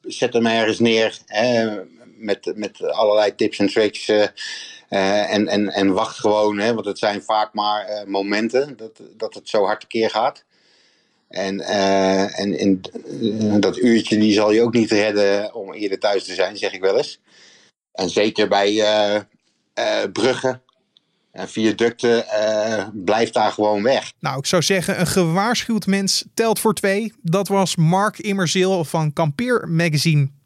zet 0.00 0.32
hem 0.32 0.46
ergens 0.46 0.78
neer 0.78 1.18
met, 2.16 2.52
met 2.54 2.82
allerlei 2.82 3.34
tips 3.34 3.58
en 3.58 3.66
tricks. 3.66 4.10
Uh, 4.90 5.32
en, 5.32 5.48
en, 5.48 5.68
en 5.68 5.92
wacht 5.92 6.18
gewoon, 6.18 6.58
hè, 6.58 6.74
want 6.74 6.86
het 6.86 6.98
zijn 6.98 7.22
vaak 7.22 7.54
maar 7.54 7.90
uh, 7.90 8.04
momenten 8.04 8.76
dat, 8.76 9.00
dat 9.16 9.34
het 9.34 9.48
zo 9.48 9.64
hard 9.64 9.80
tekeer 9.80 10.10
gaat. 10.10 10.44
En, 11.28 11.54
uh, 11.60 12.40
en 12.40 12.58
in, 12.58 12.80
dat 13.60 13.76
uurtje 13.76 14.18
die 14.18 14.32
zal 14.32 14.52
je 14.52 14.62
ook 14.62 14.72
niet 14.72 14.90
redden 14.90 15.54
om 15.54 15.72
eerder 15.72 15.98
thuis 15.98 16.24
te 16.24 16.34
zijn, 16.34 16.56
zeg 16.56 16.72
ik 16.72 16.80
wel 16.80 16.96
eens. 16.96 17.20
En 17.92 18.10
zeker 18.10 18.48
bij 18.48 19.26
bruggen 20.12 20.62
en 21.32 21.48
viaducten 21.48 22.24
blijft 22.92 23.34
daar 23.34 23.52
gewoon 23.52 23.82
weg. 23.82 24.12
Nou, 24.20 24.38
ik 24.38 24.46
zou 24.46 24.62
zeggen, 24.62 25.00
een 25.00 25.06
gewaarschuwd 25.06 25.86
mens 25.86 26.24
telt 26.34 26.58
voor 26.58 26.74
twee. 26.74 27.12
Dat 27.22 27.48
was 27.48 27.76
Mark 27.76 28.18
Immerzeel 28.18 28.84
van 28.84 29.12
kampeermagazine.nl. 29.12 30.37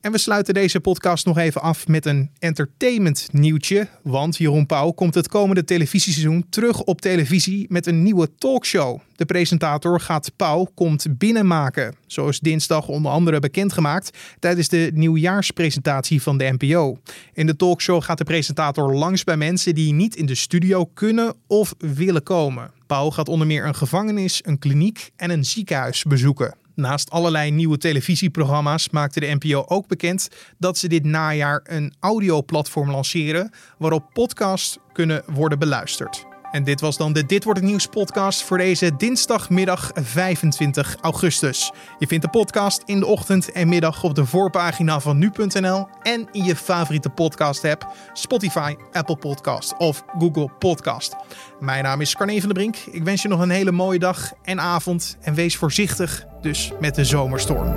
En 0.00 0.12
we 0.12 0.18
sluiten 0.18 0.54
deze 0.54 0.80
podcast 0.80 1.26
nog 1.26 1.38
even 1.38 1.60
af 1.60 1.86
met 1.86 2.06
een 2.06 2.30
entertainment 2.38 3.28
nieuwtje. 3.32 3.88
Want 4.02 4.36
Jeroen 4.36 4.66
Pauw 4.66 4.90
komt 4.90 5.14
het 5.14 5.28
komende 5.28 5.64
televisieseizoen 5.64 6.46
terug 6.48 6.80
op 6.80 7.00
televisie 7.00 7.66
met 7.68 7.86
een 7.86 8.02
nieuwe 8.02 8.28
talkshow. 8.38 9.00
De 9.16 9.24
presentator 9.24 10.00
Gaat 10.00 10.32
Pauw 10.36 10.64
komt 10.74 11.18
binnenmaken. 11.18 11.94
Zo 12.06 12.28
is 12.28 12.40
dinsdag 12.40 12.88
onder 12.88 13.12
andere 13.12 13.38
bekendgemaakt 13.38 14.18
tijdens 14.38 14.68
de 14.68 14.90
nieuwjaarspresentatie 14.94 16.22
van 16.22 16.38
de 16.38 16.56
NPO. 16.58 16.98
In 17.32 17.46
de 17.46 17.56
talkshow 17.56 18.02
gaat 18.02 18.18
de 18.18 18.24
presentator 18.24 18.94
langs 18.94 19.24
bij 19.24 19.36
mensen 19.36 19.74
die 19.74 19.92
niet 19.92 20.16
in 20.16 20.26
de 20.26 20.34
studio 20.34 20.84
kunnen 20.84 21.34
of 21.46 21.74
willen 21.78 22.22
komen. 22.22 22.70
Pauw 22.86 23.10
gaat 23.10 23.28
onder 23.28 23.46
meer 23.46 23.66
een 23.66 23.74
gevangenis, 23.74 24.40
een 24.44 24.58
kliniek 24.58 25.10
en 25.16 25.30
een 25.30 25.44
ziekenhuis 25.44 26.02
bezoeken. 26.02 26.59
Naast 26.80 27.10
allerlei 27.10 27.50
nieuwe 27.50 27.78
televisieprogramma's 27.78 28.90
maakte 28.90 29.20
de 29.20 29.36
NPO 29.38 29.64
ook 29.66 29.88
bekend 29.88 30.28
dat 30.58 30.78
ze 30.78 30.88
dit 30.88 31.04
najaar 31.04 31.60
een 31.64 31.94
audioplatform 32.00 32.90
lanceren 32.90 33.50
waarop 33.78 34.10
podcasts 34.12 34.78
kunnen 34.92 35.22
worden 35.26 35.58
beluisterd. 35.58 36.29
En 36.50 36.64
dit 36.64 36.80
was 36.80 36.96
dan 36.96 37.12
de 37.12 37.26
Dit 37.26 37.44
wordt 37.44 37.60
het 37.60 37.68
nieuws 37.68 37.86
podcast 37.86 38.42
voor 38.42 38.58
deze 38.58 38.96
dinsdagmiddag 38.96 39.90
25 39.94 40.96
augustus. 41.00 41.72
Je 41.98 42.06
vindt 42.06 42.24
de 42.24 42.30
podcast 42.30 42.82
in 42.84 43.00
de 43.00 43.06
ochtend 43.06 43.52
en 43.52 43.68
middag 43.68 44.04
op 44.04 44.14
de 44.14 44.26
voorpagina 44.26 45.00
van 45.00 45.18
nu.nl 45.18 45.88
en 46.02 46.28
in 46.32 46.44
je 46.44 46.56
favoriete 46.56 47.08
podcast 47.08 47.64
app 47.64 47.94
Spotify, 48.12 48.74
Apple 48.92 49.16
Podcast 49.16 49.76
of 49.78 50.04
Google 50.18 50.48
Podcast. 50.58 51.16
Mijn 51.60 51.84
naam 51.84 52.00
is 52.00 52.16
Carne 52.16 52.40
van 52.40 52.48
der 52.48 52.58
Brink. 52.58 52.76
Ik 52.76 53.04
wens 53.04 53.22
je 53.22 53.28
nog 53.28 53.40
een 53.40 53.50
hele 53.50 53.72
mooie 53.72 53.98
dag 53.98 54.32
en 54.42 54.60
avond 54.60 55.16
en 55.20 55.34
wees 55.34 55.56
voorzichtig 55.56 56.26
dus 56.40 56.72
met 56.80 56.94
de 56.94 57.04
zomerstorm. 57.04 57.76